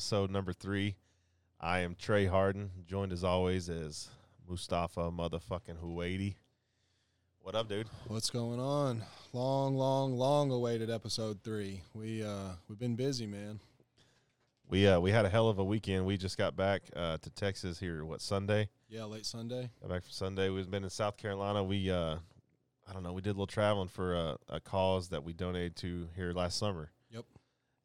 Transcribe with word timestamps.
episode 0.00 0.30
number 0.30 0.54
three. 0.54 0.96
I 1.60 1.80
am 1.80 1.94
Trey 1.94 2.24
Harden, 2.24 2.70
joined 2.86 3.12
as 3.12 3.22
always 3.22 3.68
as 3.68 4.08
Mustafa 4.48 5.10
motherfucking 5.10 5.76
Huwaiti. 5.84 6.36
What 7.42 7.54
up, 7.54 7.68
dude? 7.68 7.86
What's 8.06 8.30
going 8.30 8.58
on? 8.60 9.02
Long, 9.34 9.76
long, 9.76 10.16
long 10.16 10.50
awaited 10.52 10.88
episode 10.88 11.44
three. 11.44 11.82
We 11.92 12.24
uh 12.24 12.52
we've 12.66 12.78
been 12.78 12.96
busy, 12.96 13.26
man. 13.26 13.60
We 14.70 14.88
uh 14.88 14.98
we 15.00 15.10
had 15.10 15.26
a 15.26 15.28
hell 15.28 15.50
of 15.50 15.58
a 15.58 15.64
weekend. 15.64 16.06
We 16.06 16.16
just 16.16 16.38
got 16.38 16.56
back 16.56 16.80
uh, 16.96 17.18
to 17.18 17.30
Texas 17.32 17.78
here. 17.78 18.02
What 18.06 18.22
Sunday? 18.22 18.70
Yeah, 18.88 19.04
late 19.04 19.26
Sunday. 19.26 19.68
Got 19.82 19.90
back 19.90 20.02
from 20.04 20.12
Sunday. 20.12 20.48
We've 20.48 20.70
been 20.70 20.84
in 20.84 20.88
South 20.88 21.18
Carolina. 21.18 21.62
We 21.62 21.90
uh 21.90 22.16
I 22.88 22.94
don't 22.94 23.02
know. 23.02 23.12
We 23.12 23.20
did 23.20 23.30
a 23.30 23.36
little 23.36 23.46
traveling 23.46 23.88
for 23.88 24.14
a, 24.14 24.38
a 24.48 24.60
cause 24.60 25.10
that 25.10 25.24
we 25.24 25.34
donated 25.34 25.76
to 25.76 26.08
here 26.16 26.32
last 26.32 26.56
summer. 26.56 26.90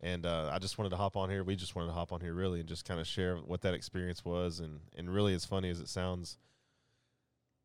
And 0.01 0.25
uh, 0.25 0.49
I 0.53 0.59
just 0.59 0.77
wanted 0.77 0.89
to 0.91 0.97
hop 0.97 1.15
on 1.15 1.29
here. 1.29 1.43
We 1.43 1.55
just 1.55 1.75
wanted 1.75 1.87
to 1.87 1.93
hop 1.93 2.11
on 2.11 2.19
here 2.21 2.33
really 2.33 2.59
and 2.59 2.67
just 2.69 2.85
kind 2.85 2.99
of 2.99 3.07
share 3.07 3.37
what 3.37 3.61
that 3.61 3.73
experience 3.73 4.23
was. 4.25 4.59
And 4.59 4.81
and 4.95 5.13
really, 5.13 5.33
as 5.33 5.45
funny 5.45 5.69
as 5.69 5.79
it 5.79 5.87
sounds, 5.89 6.37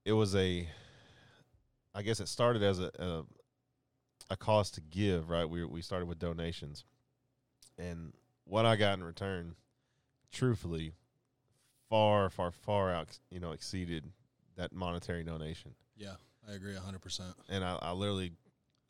it 0.05 0.12
was 0.12 0.34
a. 0.34 0.69
I 1.92 2.03
guess 2.03 2.20
it 2.20 2.28
started 2.28 2.62
as 2.62 2.78
a 2.78 2.91
a, 2.98 3.23
a 4.31 4.36
cause 4.36 4.70
to 4.73 4.81
give. 4.81 5.28
Right. 5.28 5.48
We 5.48 5.64
we 5.64 5.83
started 5.83 6.06
with 6.06 6.19
donations, 6.20 6.84
and 7.78 8.12
what 8.45 8.64
I 8.64 8.77
got 8.77 8.97
in 8.97 9.05
return, 9.05 9.56
truthfully, 10.33 10.92
far 11.89 12.31
far 12.31 12.53
far 12.53 12.92
out 12.92 13.19
you 13.31 13.41
know 13.41 13.51
exceeded 13.51 14.05
that 14.56 14.73
monetary 14.73 15.25
donation 15.25 15.73
Yeah, 15.97 16.14
I 16.48 16.53
agree 16.55 16.75
hundred 16.77 17.01
percent. 17.01 17.34
and 17.48 17.64
I, 17.64 17.77
I 17.83 17.92
literally 17.92 18.33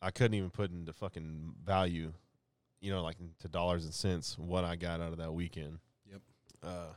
I 0.02 0.11
couldn't 0.11 0.34
even 0.34 0.50
put 0.50 0.70
into 0.70 0.92
fucking 0.92 1.55
value, 1.64 2.12
you 2.81 2.91
know, 2.91 3.03
like 3.03 3.17
into 3.20 3.48
dollars 3.48 3.84
and 3.84 3.95
cents 3.95 4.36
what 4.39 4.64
I 4.64 4.77
got 4.77 5.00
out 5.00 5.12
of 5.12 5.19
that 5.19 5.33
weekend. 5.33 5.78
Yep. 6.11 6.20
Uh, 6.62 6.92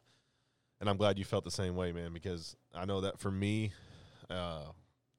and 0.80 0.89
I'm 0.89 0.98
glad 0.98 1.17
you 1.17 1.26
felt 1.26 1.44
the 1.44 1.52
same 1.52 1.76
way, 1.76 1.92
man, 1.92 2.14
because 2.14 2.56
I 2.73 2.86
know 2.86 3.02
that 3.02 3.20
for 3.20 3.31
me, 3.31 3.72
uh, 4.30 4.66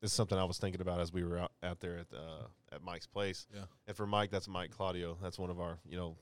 it's 0.03 0.13
something 0.13 0.37
I 0.37 0.45
was 0.45 0.59
thinking 0.59 0.81
about 0.81 1.01
as 1.01 1.13
we 1.13 1.25
were 1.25 1.39
out, 1.39 1.53
out 1.63 1.81
there 1.81 1.99
at 1.99 2.07
uh, 2.15 2.47
at 2.75 2.83
Mike's 2.83 3.07
place. 3.07 3.47
Yeah. 3.55 3.63
And 3.87 3.97
for 3.97 4.07
Mike, 4.07 4.31
that's 4.31 4.49
Mike 4.49 4.71
Claudio. 4.71 5.17
That's 5.23 5.39
one 5.39 5.51
of 5.51 5.61
our, 5.61 5.79
you 5.89 5.97
know, 5.97 6.17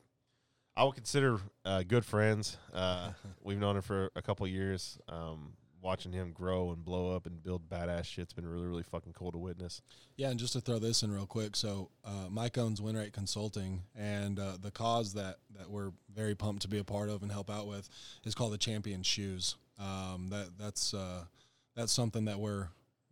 I 0.77 0.85
would 0.85 0.95
consider 0.95 1.39
uh, 1.65 1.83
good 1.83 2.05
friends. 2.05 2.57
Uh, 2.73 3.11
we've 3.43 3.59
known 3.59 3.77
him 3.77 3.83
for 3.83 4.11
a 4.15 4.23
couple 4.23 4.47
years. 4.47 4.99
Um, 5.09 5.55
watching 5.83 6.13
him 6.13 6.33
grow 6.33 6.71
and 6.71 6.85
blow 6.85 7.15
up 7.15 7.27
and 7.27 7.43
build 7.43 7.69
badass 7.69 8.05
shit's 8.05 8.33
been 8.33 8.47
really, 8.47 8.67
really 8.67 8.85
fucking 8.85 9.13
cool 9.13 9.33
to 9.33 9.39
witness. 9.39 9.83
Yeah, 10.17 10.31
and 10.31 10.39
just 10.39 10.53
to 10.55 10.61
throw 10.61 10.79
this 10.79 11.03
in 11.03 11.13
real 11.13 11.27
quick, 11.27 11.57
so 11.57 11.91
uh, 12.05 12.29
Mike 12.31 12.57
owns 12.57 12.81
Winrate 12.81 13.13
Consulting, 13.13 13.83
and 13.97 14.39
uh, 14.39 14.57
the 14.61 14.71
cause 14.71 15.13
that 15.15 15.39
that 15.59 15.69
we're 15.69 15.93
very 16.15 16.35
pumped 16.35 16.63
to 16.63 16.69
be 16.69 16.79
a 16.79 16.85
part 16.85 17.11
of 17.11 17.23
and 17.23 17.33
help 17.33 17.51
out 17.51 17.67
with 17.67 17.89
is 18.25 18.35
called 18.35 18.53
the 18.53 18.59
Champions 18.59 19.07
Shoes. 19.07 19.57
Um, 19.79 20.29
that 20.31 20.51
that's 20.59 20.95
uh, 20.95 21.25
that's 21.75 21.93
something 21.93 22.25
that 22.27 22.39
we're 22.39 22.69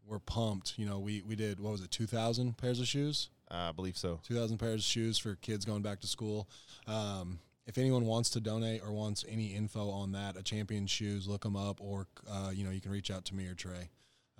we're 0.06 0.20
pumped. 0.20 0.78
You 0.78 0.86
know, 0.86 1.00
we 1.00 1.22
we 1.22 1.36
did 1.36 1.60
what 1.60 1.72
was 1.72 1.82
it, 1.82 1.90
two 1.90 2.06
thousand 2.06 2.56
pairs 2.56 2.80
of 2.80 2.86
shoes? 2.86 3.30
I 3.50 3.72
believe 3.72 3.96
so. 3.96 4.20
2,000 4.28 4.58
pairs 4.58 4.80
of 4.80 4.84
shoes 4.84 5.18
for 5.18 5.34
kids 5.36 5.64
going 5.64 5.82
back 5.82 6.00
to 6.00 6.06
school. 6.06 6.48
Um, 6.86 7.40
if 7.70 7.78
anyone 7.78 8.04
wants 8.04 8.30
to 8.30 8.40
donate 8.40 8.82
or 8.82 8.90
wants 8.90 9.24
any 9.28 9.54
info 9.54 9.90
on 9.90 10.10
that, 10.10 10.36
a 10.36 10.42
Champions 10.42 10.90
Shoes, 10.90 11.28
look 11.28 11.44
them 11.44 11.54
up, 11.54 11.80
or 11.80 12.08
uh, 12.28 12.50
you 12.52 12.64
know 12.64 12.70
you 12.70 12.80
can 12.80 12.90
reach 12.90 13.12
out 13.12 13.24
to 13.26 13.34
me 13.36 13.46
or 13.46 13.54
Trey. 13.54 13.90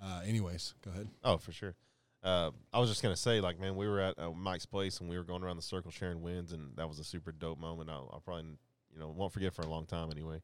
Uh, 0.03 0.19
anyways, 0.27 0.73
go 0.83 0.91
ahead. 0.91 1.07
Oh, 1.23 1.37
for 1.37 1.53
sure. 1.53 1.73
Uh, 2.21 2.51
I 2.73 2.79
was 2.79 2.89
just 2.89 3.01
gonna 3.01 3.15
say, 3.15 3.39
like, 3.39 3.57
man, 3.57 3.77
we 3.77 3.87
were 3.87 4.01
at 4.01 4.19
uh, 4.19 4.31
Mike's 4.31 4.65
place 4.65 4.99
and 4.99 5.09
we 5.09 5.17
were 5.17 5.23
going 5.23 5.43
around 5.43 5.55
the 5.55 5.61
circle 5.61 5.91
sharing 5.91 6.21
wins, 6.21 6.51
and 6.51 6.75
that 6.75 6.89
was 6.89 6.99
a 6.99 7.05
super 7.05 7.31
dope 7.31 7.57
moment. 7.57 7.89
I'll, 7.89 8.09
I'll 8.11 8.19
probably, 8.19 8.57
you 8.93 8.99
know, 8.99 9.07
won't 9.07 9.31
forget 9.31 9.53
for 9.53 9.61
a 9.61 9.69
long 9.69 9.85
time 9.85 10.11
anyway. 10.11 10.41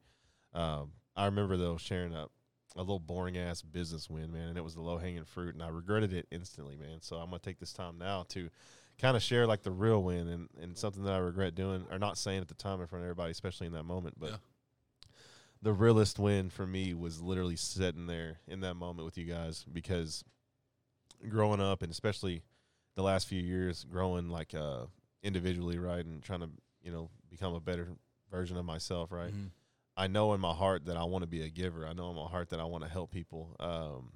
Um, 0.54 0.92
I 1.14 1.26
remember 1.26 1.58
though 1.58 1.76
sharing 1.76 2.14
a, 2.14 2.28
a 2.78 2.80
little 2.80 3.00
boring 3.00 3.38
ass 3.38 3.62
business 3.62 4.10
win, 4.10 4.32
man, 4.32 4.48
and 4.48 4.58
it 4.58 4.64
was 4.64 4.76
the 4.76 4.82
low 4.82 4.98
hanging 4.98 5.26
fruit, 5.26 5.56
and 5.56 5.62
I 5.62 5.68
regretted 5.68 6.14
it 6.14 6.26
instantly, 6.32 6.78
man. 6.78 7.02
So 7.02 7.18
I'm 7.18 7.26
gonna 7.26 7.40
take 7.40 7.60
this 7.60 7.74
time 7.74 7.98
now 7.98 8.24
to 8.30 8.50
kind 9.00 9.16
of 9.16 9.22
share 9.24 9.46
like 9.48 9.64
the 9.64 9.72
real 9.72 10.02
win 10.04 10.28
and, 10.28 10.50
and 10.62 10.78
something 10.78 11.04
that 11.04 11.14
I 11.14 11.18
regret 11.20 11.54
doing 11.56 11.86
or 11.92 12.00
not 12.00 12.18
saying 12.18 12.42
at 12.42 12.48
the 12.48 12.54
time 12.56 12.82
in 12.82 12.88
front 12.88 13.04
of 13.04 13.06
everybody, 13.08 13.32
especially 13.32 13.68
in 13.68 13.74
that 13.74 13.84
moment, 13.84 14.16
but. 14.20 14.32
Yeah. 14.32 14.38
The 15.64 15.74
realest 15.74 16.20
win 16.20 16.52
for 16.52 16.68
me 16.68 16.94
was 16.94 17.20
literally 17.20 17.56
sitting 17.56 18.06
there 18.06 18.38
in 18.48 18.60
that 18.60 18.76
moment 18.76 19.06
with 19.06 19.18
you 19.18 19.26
guys 19.26 19.66
because 19.74 20.24
growing 21.28 21.60
up 21.60 21.82
and 21.82 21.92
especially 21.92 22.44
the 22.96 23.02
last 23.02 23.28
few 23.28 23.42
years 23.42 23.84
growing 23.84 24.30
like 24.30 24.54
uh 24.54 24.86
individually 25.24 25.80
right 25.80 26.06
and 26.06 26.22
trying 26.22 26.42
to 26.42 26.50
you 26.84 26.92
know 26.92 27.10
become 27.30 27.56
a 27.56 27.60
better 27.60 27.88
version 28.32 28.56
of 28.56 28.66
myself 28.66 29.12
right 29.12 29.34
Mhm. 29.34 29.50
i 29.98 30.06
know 30.06 30.34
in 30.36 30.40
my 30.40 30.54
heart 30.54 30.86
that 30.86 30.96
i 30.96 31.04
want 31.04 31.24
to 31.24 31.28
be 31.28 31.42
a 31.42 31.50
giver 31.50 31.88
i 31.88 31.94
know 31.94 32.12
in 32.12 32.16
my 32.16 32.28
heart 32.28 32.50
that 32.52 32.60
i 32.60 32.64
want 32.64 32.84
to 32.84 32.90
help 32.90 33.10
people 33.12 33.56
um 33.60 34.12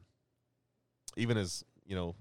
even 1.18 1.38
as 1.38 1.64
you 1.88 1.96
know 1.96 2.16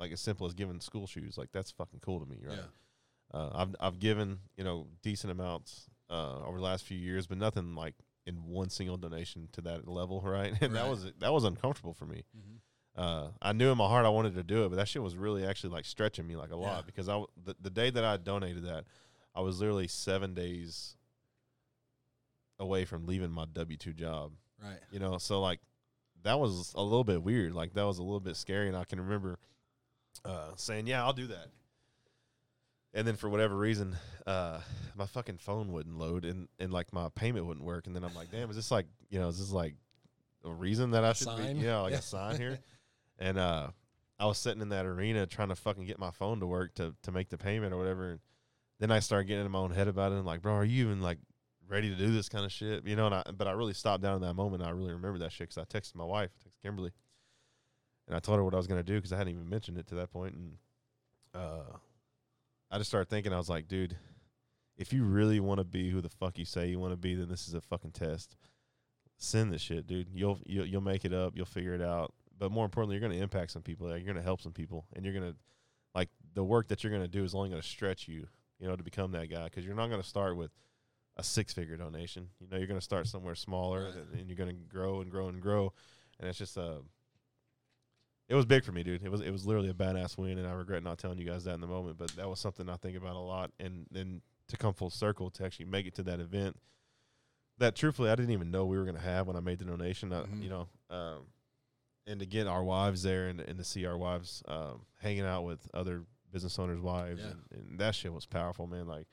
like 0.00 0.12
as 0.12 0.20
simple 0.20 0.46
as 0.46 0.54
giving 0.54 0.80
school 0.80 1.06
shoes 1.06 1.36
like 1.38 1.48
that's 1.52 1.70
fucking 1.70 2.00
cool 2.00 2.20
to 2.20 2.26
me 2.26 2.38
right 2.46 2.58
Yeah. 2.58 3.38
uh, 3.40 3.50
I've 3.54 3.74
I've 3.80 3.98
given 3.98 4.38
you 4.56 4.64
know 4.64 4.86
decent 5.02 5.30
amounts 5.30 5.86
uh, 6.10 6.40
over 6.46 6.58
the 6.58 6.64
last 6.64 6.84
few 6.84 6.96
years, 6.98 7.26
but 7.26 7.36
nothing 7.38 7.74
like 7.74 7.94
in 8.26 8.34
one 8.44 8.68
single 8.70 8.96
donation 8.96 9.48
to 9.52 9.60
that 9.62 9.88
level, 9.88 10.20
right? 10.24 10.52
And 10.60 10.74
that 10.76 10.88
was 10.88 11.06
that 11.18 11.32
was 11.32 11.44
uncomfortable 11.44 11.94
for 11.94 12.06
me. 12.06 12.22
Mhm. 12.36 12.58
Uh, 12.94 13.28
I 13.42 13.52
knew 13.52 13.70
in 13.70 13.76
my 13.76 13.88
heart 13.88 14.06
I 14.06 14.08
wanted 14.10 14.34
to 14.36 14.42
do 14.42 14.64
it, 14.64 14.68
but 14.70 14.76
that 14.76 14.88
shit 14.88 15.02
was 15.02 15.16
really 15.16 15.44
actually 15.44 15.70
like 15.74 15.84
stretching 15.84 16.26
me 16.26 16.34
like 16.36 16.50
a 16.50 16.56
lot 16.56 16.76
Yeah. 16.78 16.82
because 16.86 17.08
I 17.08 17.22
the, 17.44 17.54
the 17.60 17.70
day 17.70 17.90
that 17.90 18.04
I 18.04 18.16
donated 18.18 18.64
that, 18.64 18.84
I 19.34 19.40
was 19.40 19.60
literally 19.60 19.86
seven 19.88 20.32
days 20.34 20.96
away 22.58 22.84
from 22.84 23.06
leaving 23.06 23.30
my 23.30 23.44
W 23.52 23.76
two 23.76 23.92
job. 23.92 24.32
Right. 24.62 24.78
You 24.90 24.98
know, 24.98 25.18
so 25.18 25.40
like 25.40 25.60
that 26.22 26.38
was 26.40 26.72
a 26.74 26.82
little 26.82 27.04
bit 27.04 27.22
weird. 27.22 27.52
Like 27.52 27.74
that 27.74 27.84
was 27.84 27.98
a 27.98 28.02
little 28.02 28.20
bit 28.20 28.36
scary, 28.36 28.68
and 28.68 28.76
I 28.76 28.84
can 28.84 29.00
remember 29.00 29.38
uh, 30.24 30.50
saying, 30.56 30.86
"Yeah, 30.86 31.04
I'll 31.04 31.12
do 31.12 31.26
that." 31.28 31.48
And 32.94 33.06
then 33.06 33.16
for 33.16 33.28
whatever 33.28 33.54
reason, 33.56 33.94
uh, 34.26 34.60
my 34.94 35.04
fucking 35.06 35.38
phone 35.38 35.70
wouldn't 35.72 35.98
load, 35.98 36.24
and 36.24 36.48
and 36.58 36.72
like 36.72 36.92
my 36.92 37.08
payment 37.14 37.46
wouldn't 37.46 37.64
work. 37.66 37.86
And 37.86 37.94
then 37.94 38.04
I'm 38.04 38.14
like, 38.14 38.30
"Damn, 38.30 38.48
is 38.50 38.56
this 38.56 38.70
like 38.70 38.86
you 39.10 39.18
know, 39.18 39.28
is 39.28 39.38
this 39.38 39.52
like 39.52 39.74
a 40.44 40.52
reason 40.52 40.92
that 40.92 41.04
I 41.04 41.12
should 41.12 41.26
Sign? 41.28 41.54
be, 41.56 41.60
you 41.62 41.66
know, 41.66 41.82
like 41.82 41.92
Yeah. 41.92 41.98
a 41.98 42.02
sign 42.02 42.36
here?" 42.38 42.58
And 43.18 43.38
uh, 43.38 43.68
I 44.18 44.26
was 44.26 44.38
sitting 44.38 44.62
in 44.62 44.70
that 44.70 44.86
arena 44.86 45.26
trying 45.26 45.48
to 45.48 45.56
fucking 45.56 45.84
get 45.84 45.98
my 45.98 46.10
phone 46.10 46.40
to 46.40 46.46
work 46.46 46.74
to 46.76 46.94
to 47.02 47.12
make 47.12 47.28
the 47.28 47.38
payment 47.38 47.74
or 47.74 47.76
whatever. 47.78 48.12
And 48.12 48.20
then 48.78 48.90
I 48.90 49.00
started 49.00 49.24
getting 49.26 49.44
in 49.44 49.50
my 49.52 49.58
own 49.58 49.72
head 49.72 49.88
about 49.88 50.12
it, 50.12 50.16
and 50.16 50.24
like, 50.24 50.40
bro, 50.40 50.54
are 50.54 50.64
you 50.64 50.84
even 50.86 51.02
like 51.02 51.18
ready 51.68 51.90
to 51.90 51.96
do 51.96 52.12
this 52.12 52.28
kind 52.28 52.44
of 52.44 52.52
shit, 52.52 52.86
you 52.86 52.94
know. 52.96 53.06
And 53.06 53.14
I, 53.16 53.22
but 53.36 53.46
I 53.46 53.52
really 53.52 53.74
stopped 53.74 54.02
down 54.02 54.14
in 54.14 54.20
that 54.22 54.34
moment. 54.34 54.62
And 54.62 54.70
I 54.70 54.72
really 54.72 54.92
remember 54.92 55.18
that 55.18 55.32
shit 55.32 55.48
because 55.50 55.58
I 55.58 55.64
texted 55.78 55.96
my 55.96 56.04
wife, 56.04 56.30
texted 56.46 56.62
Kimberly, 56.62 56.92
and 58.06 58.16
I 58.16 58.20
told 58.20 58.38
her 58.38 58.44
what 58.44 58.54
I 58.54 58.58
was 58.58 58.66
gonna 58.66 58.82
do 58.82 58.94
because 58.96 59.12
I 59.12 59.18
hadn't 59.18 59.34
even 59.34 59.48
mentioned 59.48 59.78
it 59.78 59.86
to 59.88 59.94
that 59.96 60.10
point. 60.10 60.34
And 60.34 60.52
uh, 61.34 61.76
I 62.70 62.78
just 62.78 62.90
started 62.90 63.08
thinking, 63.08 63.32
I 63.32 63.38
was 63.38 63.48
like, 63.48 63.68
dude, 63.68 63.96
if 64.76 64.92
you 64.92 65.04
really 65.04 65.40
want 65.40 65.58
to 65.58 65.64
be 65.64 65.90
who 65.90 66.00
the 66.00 66.08
fuck 66.08 66.38
you 66.38 66.44
say 66.44 66.68
you 66.68 66.78
want 66.78 66.92
to 66.92 66.98
be, 66.98 67.14
then 67.14 67.28
this 67.28 67.48
is 67.48 67.54
a 67.54 67.60
fucking 67.60 67.92
test. 67.92 68.36
Send 69.18 69.52
this 69.52 69.62
shit, 69.62 69.86
dude. 69.86 70.08
You'll 70.12 70.38
you'll, 70.46 70.66
you'll 70.66 70.80
make 70.82 71.04
it 71.04 71.12
up. 71.12 71.34
You'll 71.36 71.46
figure 71.46 71.74
it 71.74 71.82
out. 71.82 72.12
But 72.38 72.52
more 72.52 72.66
importantly, 72.66 72.96
you're 72.96 73.08
gonna 73.08 73.20
impact 73.22 73.52
some 73.52 73.62
people. 73.62 73.88
You're 73.88 74.00
gonna 74.00 74.22
help 74.22 74.42
some 74.42 74.52
people, 74.52 74.86
and 74.94 75.04
you're 75.04 75.14
gonna 75.14 75.34
like 75.94 76.10
the 76.34 76.44
work 76.44 76.68
that 76.68 76.84
you're 76.84 76.92
gonna 76.92 77.08
do 77.08 77.24
is 77.24 77.34
only 77.34 77.48
gonna 77.48 77.62
stretch 77.62 78.08
you, 78.08 78.26
you 78.58 78.68
know, 78.68 78.76
to 78.76 78.82
become 78.82 79.12
that 79.12 79.30
guy. 79.30 79.44
Because 79.44 79.64
you're 79.64 79.74
not 79.74 79.88
gonna 79.88 80.02
start 80.02 80.36
with 80.36 80.50
a 81.16 81.22
six 81.22 81.52
figure 81.52 81.76
donation. 81.76 82.28
You 82.40 82.48
know, 82.48 82.58
you're 82.58 82.66
going 82.66 82.78
to 82.78 82.84
start 82.84 83.06
somewhere 83.06 83.34
smaller 83.34 83.86
and, 83.86 84.20
and 84.20 84.28
you're 84.28 84.36
going 84.36 84.50
to 84.50 84.62
grow 84.68 85.00
and 85.00 85.10
grow 85.10 85.28
and 85.28 85.40
grow. 85.40 85.72
And 86.20 86.28
it's 86.28 86.38
just, 86.38 86.58
uh, 86.58 86.80
it 88.28 88.34
was 88.34 88.44
big 88.44 88.64
for 88.64 88.72
me, 88.72 88.82
dude. 88.82 89.02
It 89.04 89.10
was, 89.10 89.20
it 89.20 89.30
was 89.30 89.46
literally 89.46 89.70
a 89.70 89.74
badass 89.74 90.18
win. 90.18 90.38
And 90.38 90.46
I 90.46 90.52
regret 90.52 90.82
not 90.82 90.98
telling 90.98 91.18
you 91.18 91.24
guys 91.24 91.44
that 91.44 91.54
in 91.54 91.60
the 91.60 91.66
moment, 91.66 91.96
but 91.98 92.10
that 92.16 92.28
was 92.28 92.40
something 92.40 92.68
I 92.68 92.76
think 92.76 92.96
about 92.96 93.14
a 93.16 93.20
lot. 93.20 93.50
And 93.60 93.86
then 93.90 94.20
to 94.48 94.56
come 94.56 94.74
full 94.74 94.90
circle 94.90 95.30
to 95.30 95.44
actually 95.44 95.66
make 95.66 95.86
it 95.86 95.94
to 95.96 96.02
that 96.04 96.20
event 96.20 96.56
that 97.58 97.74
truthfully, 97.74 98.10
I 98.10 98.14
didn't 98.16 98.32
even 98.32 98.50
know 98.50 98.66
we 98.66 98.76
were 98.76 98.84
going 98.84 98.96
to 98.96 99.02
have 99.02 99.26
when 99.26 99.36
I 99.36 99.40
made 99.40 99.58
the 99.58 99.64
donation, 99.64 100.12
uh, 100.12 100.24
Mhm. 100.24 100.42
you 100.42 100.50
know, 100.50 100.68
um, 100.90 101.26
and 102.06 102.20
to 102.20 102.26
get 102.26 102.46
our 102.46 102.62
wives 102.62 103.02
there 103.02 103.28
and, 103.28 103.40
and 103.40 103.58
to 103.58 103.64
see 103.64 103.86
our 103.86 103.96
wives, 103.96 104.42
um, 104.46 104.84
hanging 105.00 105.24
out 105.24 105.42
with 105.44 105.66
other 105.72 106.04
business 106.32 106.58
owners' 106.58 106.80
wives 106.80 107.22
Yeah. 107.22 107.30
and, 107.30 107.42
and 107.52 107.80
that 107.80 107.94
shit 107.94 108.12
was 108.12 108.26
powerful, 108.26 108.66
man. 108.66 108.86
Like, 108.86 109.06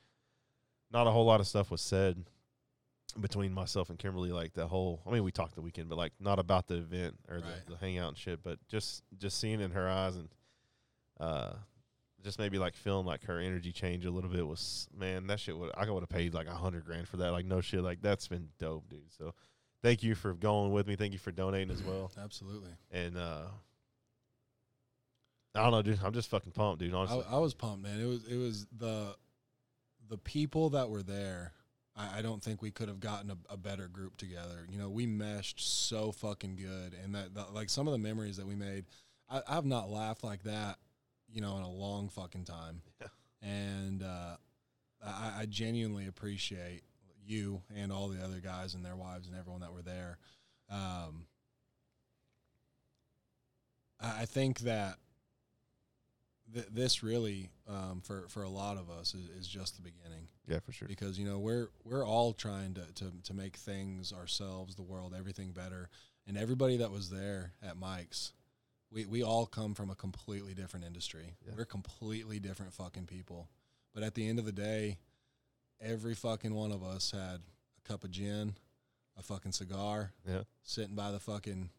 not 0.90 1.06
a 1.06 1.10
whole 1.10 1.24
lot 1.24 1.40
of 1.40 1.46
stuff 1.46 1.70
was 1.70 1.80
said 1.80 2.24
between 3.20 3.52
myself 3.52 3.90
and 3.90 3.98
Kimberly. 3.98 4.32
Like 4.32 4.52
the 4.54 4.66
whole, 4.66 5.02
I 5.06 5.10
mean, 5.10 5.24
we 5.24 5.32
talked 5.32 5.54
the 5.54 5.62
weekend, 5.62 5.88
but 5.88 5.96
like 5.98 6.12
not 6.20 6.38
about 6.38 6.66
the 6.66 6.76
event 6.76 7.14
or 7.28 7.36
Right. 7.36 7.44
the, 7.66 7.72
the 7.72 7.78
hangout 7.78 8.08
and 8.08 8.18
shit. 8.18 8.42
But 8.42 8.58
just 8.68 9.02
just 9.18 9.38
seeing 9.40 9.60
in 9.60 9.70
her 9.72 9.88
eyes 9.88 10.16
and 10.16 10.28
uh, 11.20 11.52
just 12.22 12.38
maybe 12.38 12.58
like 12.58 12.74
feeling 12.74 13.06
like 13.06 13.24
her 13.24 13.38
energy 13.38 13.70
change 13.72 14.04
a 14.04 14.10
little 14.10 14.30
bit 14.30 14.46
was 14.46 14.88
man 14.96 15.26
that 15.28 15.38
shit 15.38 15.56
would 15.56 15.70
I 15.76 15.88
would 15.90 16.00
have 16.02 16.08
paid 16.08 16.32
like 16.34 16.46
a 16.46 16.54
hundred 16.54 16.84
grand 16.86 17.06
for 17.06 17.18
that 17.18 17.30
like 17.32 17.44
no 17.44 17.60
shit 17.60 17.82
like 17.82 18.00
that's 18.00 18.26
been 18.28 18.48
dope 18.58 18.88
dude 18.88 19.12
so 19.16 19.34
thank 19.82 20.02
you 20.02 20.14
for 20.14 20.32
going 20.32 20.72
with 20.72 20.86
me 20.86 20.96
thank 20.96 21.12
you 21.12 21.18
for 21.18 21.30
donating 21.32 21.70
as 21.70 21.82
well 21.82 22.10
Absolutely. 22.18 22.70
and 22.90 23.18
uh 23.18 23.42
I 25.54 25.62
don't 25.62 25.70
know 25.72 25.82
dude 25.82 26.00
I'm 26.02 26.12
just 26.14 26.30
fucking 26.30 26.52
pumped 26.52 26.80
dude 26.80 26.94
I, 26.94 26.96
honestly 26.96 27.24
I 27.30 27.38
was 27.38 27.54
pumped, 27.54 27.82
man. 27.82 28.00
It 28.00 28.06
was 28.06 28.24
it 28.24 28.36
was 28.36 28.66
the 28.76 29.14
the 30.08 30.18
people 30.18 30.70
that 30.70 30.88
were 30.90 31.02
there. 31.02 31.52
I, 31.96 32.18
I 32.18 32.22
don't 32.22 32.42
think 32.42 32.62
we 32.62 32.70
could 32.70 32.88
have 32.88 33.00
gotten 33.00 33.30
a, 33.30 33.36
a 33.50 33.56
better 33.56 33.88
group 33.88 34.16
together. 34.16 34.66
You 34.70 34.78
know, 34.78 34.88
we 34.88 35.06
meshed 35.06 35.60
so 35.60 36.12
fucking 36.12 36.56
good, 36.56 36.96
and 37.02 37.14
that, 37.14 37.34
that 37.34 37.54
like 37.54 37.70
some 37.70 37.86
of 37.86 37.92
the 37.92 37.98
memories 37.98 38.36
that 38.36 38.46
we 38.46 38.54
made. 38.54 38.84
I, 39.30 39.42
I've 39.48 39.64
not 39.64 39.90
laughed 39.90 40.22
like 40.22 40.42
that, 40.44 40.78
you 41.32 41.40
know, 41.40 41.56
in 41.56 41.62
a 41.62 41.70
long 41.70 42.08
fucking 42.08 42.44
time. 42.44 42.82
Yeah. 43.00 43.08
And 43.50 44.02
uh, 44.02 44.36
I, 45.04 45.32
I 45.40 45.46
genuinely 45.46 46.06
appreciate 46.06 46.80
you 47.26 47.60
and 47.76 47.92
all 47.92 48.08
the 48.08 48.24
other 48.24 48.40
guys 48.40 48.74
and 48.74 48.82
their 48.82 48.96
wives 48.96 49.28
and 49.28 49.36
everyone 49.36 49.60
that 49.60 49.74
were 49.74 49.82
there. 49.82 50.16
Um, 50.70 51.26
I 54.00 54.22
I 54.22 54.24
think 54.24 54.60
that 54.60 54.96
th- 56.52 56.66
this 56.72 57.02
really, 57.02 57.50
um, 57.68 58.00
for 58.02 58.26
for 58.28 58.42
a 58.42 58.48
lot 58.48 58.76
of 58.76 58.90
us, 58.90 59.14
is, 59.14 59.28
is 59.38 59.46
just 59.46 59.76
the 59.76 59.82
beginning 59.82 60.28
yeah 60.46 60.58
for 60.58 60.72
sure 60.72 60.88
because 60.88 61.18
you 61.18 61.26
know 61.26 61.38
we're 61.38 61.68
we're 61.84 62.06
all 62.06 62.32
trying 62.32 62.74
to, 62.74 62.82
to 62.94 63.10
to 63.22 63.34
make 63.34 63.56
things 63.56 64.12
ourselves, 64.12 64.74
the 64.74 64.82
world, 64.82 65.14
everything 65.16 65.52
better, 65.52 65.88
and 66.26 66.36
everybody 66.36 66.76
that 66.78 66.90
was 66.90 67.10
there 67.10 67.52
at 67.62 67.76
Mike's. 67.76 68.32
We, 68.92 69.06
we 69.06 69.24
all 69.24 69.46
come 69.46 69.74
from 69.74 69.90
a 69.90 69.96
completely 69.96 70.54
different 70.54 70.86
industry. 70.86 71.34
Yeah. 71.44 71.54
We're 71.56 71.64
completely 71.64 72.38
different 72.38 72.72
fucking 72.74 73.06
people. 73.06 73.48
But 73.92 74.04
at 74.04 74.14
the 74.14 74.28
end 74.28 74.38
of 74.38 74.44
the 74.44 74.52
day, 74.52 74.98
every 75.80 76.14
fucking 76.14 76.54
one 76.54 76.70
of 76.70 76.84
us 76.84 77.10
had 77.10 77.40
a 77.40 77.88
cup 77.88 78.04
of 78.04 78.12
gin, 78.12 78.54
a 79.18 79.22
fucking 79.22 79.50
cigar, 79.50 80.12
yeah 80.24 80.42
sitting 80.62 80.94
by 80.94 81.10
the 81.10 81.18
fucking 81.18 81.70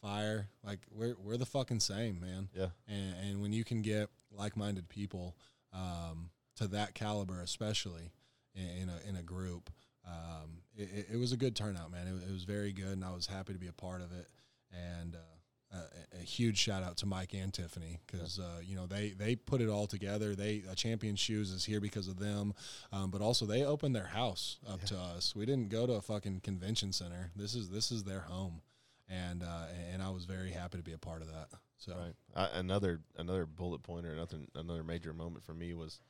fire. 0.00 0.48
Like 0.64 0.80
we're 0.90 1.14
we're 1.22 1.36
the 1.36 1.46
fucking 1.46 1.80
same, 1.80 2.20
man. 2.20 2.48
yeah 2.54 2.68
And, 2.88 3.14
and 3.22 3.42
when 3.42 3.52
you 3.52 3.64
can 3.64 3.82
get 3.82 4.08
like-minded 4.30 4.88
people 4.88 5.36
um, 5.72 6.30
to 6.56 6.68
that 6.68 6.94
caliber, 6.94 7.40
especially 7.40 8.12
in, 8.54 8.68
in 8.82 8.88
a 8.88 9.08
in 9.08 9.16
a 9.16 9.22
group, 9.22 9.70
um, 10.06 10.62
it, 10.76 11.06
it- 11.12 11.18
was 11.18 11.32
a 11.32 11.36
good 11.36 11.54
turnout, 11.56 11.90
man. 11.90 12.06
It, 12.06 12.28
it 12.30 12.32
was 12.32 12.44
very 12.44 12.72
good, 12.72 12.92
and 12.92 13.04
I 13.04 13.12
was 13.12 13.26
happy 13.26 13.52
to 13.52 13.58
be 13.58 13.68
a 13.68 13.72
part 13.72 14.00
of 14.00 14.12
it. 14.12 14.28
And 14.72 15.16
uh, 15.16 15.76
a, 16.14 16.20
a 16.20 16.22
huge 16.22 16.56
shout 16.58 16.82
out 16.82 16.96
to 16.98 17.06
Mike 17.06 17.34
and 17.34 17.52
Tiffany 17.52 17.98
because 18.06 18.38
uh, 18.38 18.60
you 18.62 18.74
know 18.76 18.86
they 18.86 19.10
they 19.10 19.34
put 19.36 19.60
it 19.60 19.68
all 19.68 19.86
together. 19.86 20.34
They 20.34 20.62
uh, 20.70 20.74
Champions 20.74 21.20
Shoes 21.20 21.50
is 21.50 21.64
here 21.64 21.80
because 21.80 22.08
of 22.08 22.18
them, 22.18 22.54
um, 22.92 23.10
but 23.10 23.20
also 23.20 23.44
they 23.46 23.64
opened 23.64 23.94
their 23.94 24.06
house 24.06 24.58
up 24.66 24.82
to 24.86 24.96
us. 24.96 25.34
We 25.36 25.44
didn't 25.46 25.68
go 25.70 25.86
to 25.86 25.94
a 25.94 26.00
fucking 26.00 26.40
convention 26.40 26.92
center. 26.92 27.30
This 27.36 27.54
is 27.54 27.68
this 27.70 27.90
is 27.92 28.04
their 28.04 28.20
home, 28.20 28.60
and 29.08 29.42
uh, 29.42 29.66
and 29.92 30.02
I 30.02 30.10
was 30.10 30.24
very 30.24 30.50
happy 30.50 30.76
to 30.78 30.82
be 30.84 30.92
a 30.92 30.98
part 30.98 31.22
of 31.22 31.28
that. 31.28 31.48
So 31.78 31.94
Right. 31.96 32.14
I, 32.34 32.58
another 32.58 33.00
another 33.16 33.46
bullet 33.46 33.82
point 33.82 34.06
or 34.06 34.14
nothing 34.14 34.48
another 34.54 34.82
major 34.84 35.12
moment 35.12 35.44
for 35.44 35.54
me 35.54 35.74
was 35.74 36.00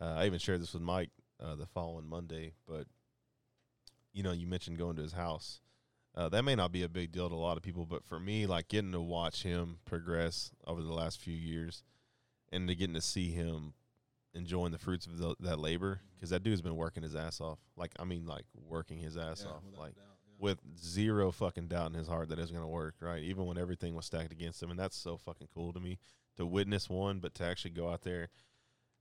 uh, 0.00 0.14
I 0.16 0.26
even 0.26 0.38
shared 0.38 0.60
this 0.60 0.72
with 0.74 0.82
Mike 0.82 1.10
uh, 1.42 1.54
the 1.54 1.66
following 1.66 2.06
Monday, 2.08 2.52
but 2.66 2.86
you 4.12 4.22
know 4.22 4.32
you 4.32 4.46
mentioned 4.46 4.78
going 4.78 4.96
to 4.96 5.02
his 5.02 5.12
house. 5.12 5.60
Uh, 6.14 6.30
that 6.30 6.44
may 6.44 6.54
not 6.54 6.72
be 6.72 6.82
a 6.82 6.88
big 6.88 7.12
deal 7.12 7.28
to 7.28 7.34
a 7.34 7.36
lot 7.36 7.58
of 7.58 7.62
people, 7.62 7.84
but 7.84 8.02
for 8.04 8.18
me, 8.18 8.46
like 8.46 8.68
getting 8.68 8.92
to 8.92 9.00
watch 9.00 9.42
him 9.42 9.78
progress 9.84 10.50
over 10.66 10.82
the 10.82 10.92
last 10.92 11.20
few 11.20 11.34
years, 11.34 11.82
and 12.50 12.66
to 12.68 12.74
getting 12.74 12.94
to 12.94 13.02
see 13.02 13.30
him 13.30 13.74
enjoying 14.32 14.72
the 14.72 14.78
fruits 14.78 15.04
of 15.06 15.18
the, 15.18 15.34
that 15.40 15.58
labor, 15.58 16.00
because 16.14 16.30
that 16.30 16.42
dude's 16.42 16.62
been 16.62 16.74
working 16.76 17.02
his 17.02 17.14
ass 17.14 17.40
off. 17.40 17.58
Like 17.76 17.92
I 17.98 18.04
mean, 18.04 18.26
like 18.26 18.44
working 18.66 18.98
his 18.98 19.16
ass 19.16 19.42
Yeah, 19.44 19.52
off. 19.52 19.62
Like. 19.78 19.94
With 20.38 20.58
zero 20.78 21.30
fucking 21.32 21.68
doubt 21.68 21.88
in 21.88 21.94
his 21.94 22.08
heart 22.08 22.28
that 22.28 22.38
it's 22.38 22.50
going 22.50 22.62
to 22.62 22.68
work, 22.68 22.94
right? 23.00 23.22
Even 23.22 23.46
when 23.46 23.58
everything 23.58 23.94
was 23.94 24.06
stacked 24.06 24.32
against 24.32 24.62
him. 24.62 24.70
And 24.70 24.78
that's 24.78 24.96
so 24.96 25.16
fucking 25.16 25.48
cool 25.54 25.72
to 25.72 25.80
me 25.80 25.98
to 26.36 26.44
witness 26.44 26.90
one, 26.90 27.18
but 27.20 27.34
to 27.36 27.44
actually 27.44 27.70
go 27.70 27.88
out 27.90 28.02
there 28.02 28.28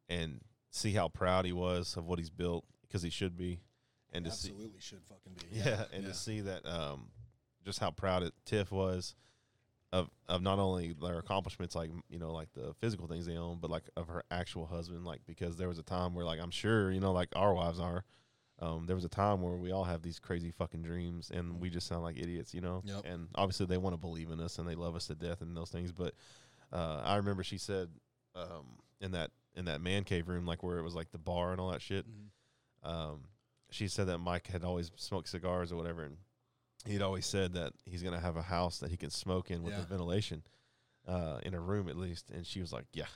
and 0.07 0.41
see 0.71 0.93
how 0.93 1.07
proud 1.07 1.45
he 1.45 1.53
was 1.53 1.95
of 1.97 2.05
what 2.05 2.19
he's 2.19 2.29
built 2.29 2.65
because 2.81 3.01
he 3.01 3.09
should 3.09 3.37
be. 3.37 3.59
And 4.13 4.23
to 4.25 4.31
see, 4.31 4.49
absolutely 4.49 4.79
should 4.79 5.01
fucking 5.09 5.33
be. 5.33 5.57
yeah, 5.57 5.85
and 5.93 6.05
to 6.05 6.13
see 6.13 6.41
that, 6.41 6.65
um, 6.65 7.07
just 7.65 7.79
how 7.79 7.91
proud 7.91 8.23
it 8.23 8.33
Tiff 8.45 8.71
was 8.71 9.15
of, 9.91 10.09
of 10.29 10.41
not 10.41 10.59
only 10.59 10.93
their 10.93 11.19
accomplishments, 11.19 11.75
like, 11.75 11.89
you 12.09 12.19
know, 12.19 12.31
like 12.31 12.53
the 12.53 12.73
physical 12.79 13.07
things 13.07 13.25
they 13.25 13.37
own, 13.37 13.57
but 13.59 13.69
like 13.69 13.83
of 13.97 14.07
her 14.07 14.23
actual 14.31 14.65
husband, 14.65 15.03
like, 15.05 15.21
because 15.25 15.57
there 15.57 15.67
was 15.67 15.79
a 15.79 15.83
time 15.83 16.13
where, 16.13 16.25
like, 16.25 16.39
I'm 16.39 16.51
sure, 16.51 16.91
you 16.91 16.99
know, 16.99 17.11
like 17.11 17.29
our 17.35 17.53
wives 17.53 17.79
are, 17.79 18.05
um, 18.59 18.85
there 18.85 18.95
was 18.95 19.05
a 19.05 19.09
time 19.09 19.41
where 19.41 19.57
we 19.57 19.71
all 19.71 19.83
have 19.83 20.01
these 20.01 20.17
crazy 20.19 20.51
fucking 20.51 20.81
dreams 20.81 21.29
and 21.29 21.59
we 21.59 21.69
just 21.69 21.87
sound 21.87 22.03
like 22.03 22.17
idiots, 22.17 22.53
you 22.53 22.61
know? 22.61 22.81
Yep. 22.85 23.05
And 23.05 23.27
obviously 23.35 23.65
they 23.65 23.77
want 23.77 23.93
to 23.93 23.97
believe 23.99 24.31
in 24.31 24.39
us 24.39 24.57
and 24.59 24.67
they 24.67 24.75
love 24.75 24.95
us 24.95 25.07
to 25.07 25.15
death 25.15 25.41
and 25.41 25.55
those 25.57 25.69
things. 25.69 25.91
But 25.91 26.13
uh, 26.71 27.01
I 27.03 27.17
remember 27.17 27.43
she 27.43 27.57
said 27.57 27.89
um, 28.35 28.77
in 29.01 29.11
that 29.11 29.31
in 29.55 29.65
that 29.65 29.81
man 29.81 30.03
cave 30.03 30.27
room, 30.29 30.45
like 30.45 30.63
where 30.63 30.77
it 30.79 30.83
was 30.83 30.95
like 30.95 31.11
the 31.11 31.17
bar 31.17 31.51
and 31.51 31.59
all 31.61 31.69
that 31.71 31.81
shit, 31.81 32.05
Mhm. 32.07 32.89
um, 32.89 33.23
she 33.71 33.87
said 33.87 34.07
that 34.07 34.17
Mike 34.19 34.47
had 34.47 34.63
always 34.63 34.91
smoked 34.95 35.29
cigars 35.29 35.71
or 35.71 35.75
whatever, 35.77 36.03
and 36.03 36.17
he'd 36.85 37.01
always 37.01 37.25
said 37.25 37.53
that 37.53 37.73
he's 37.85 38.03
gonna 38.03 38.19
have 38.19 38.35
a 38.37 38.41
house 38.41 38.79
that 38.79 38.89
he 38.91 38.97
can 38.97 39.09
smoke 39.09 39.49
in 39.51 39.63
with 39.63 39.73
Yeah. 39.73 39.81
the 39.81 39.85
ventilation, 39.87 40.43
uh, 41.07 41.39
in 41.43 41.53
a 41.53 41.59
room 41.59 41.87
at 41.89 41.95
least. 41.97 42.29
And 42.31 42.45
she 42.45 42.59
was 42.61 42.71
like, 42.73 42.85
"Yeah, 42.93 43.07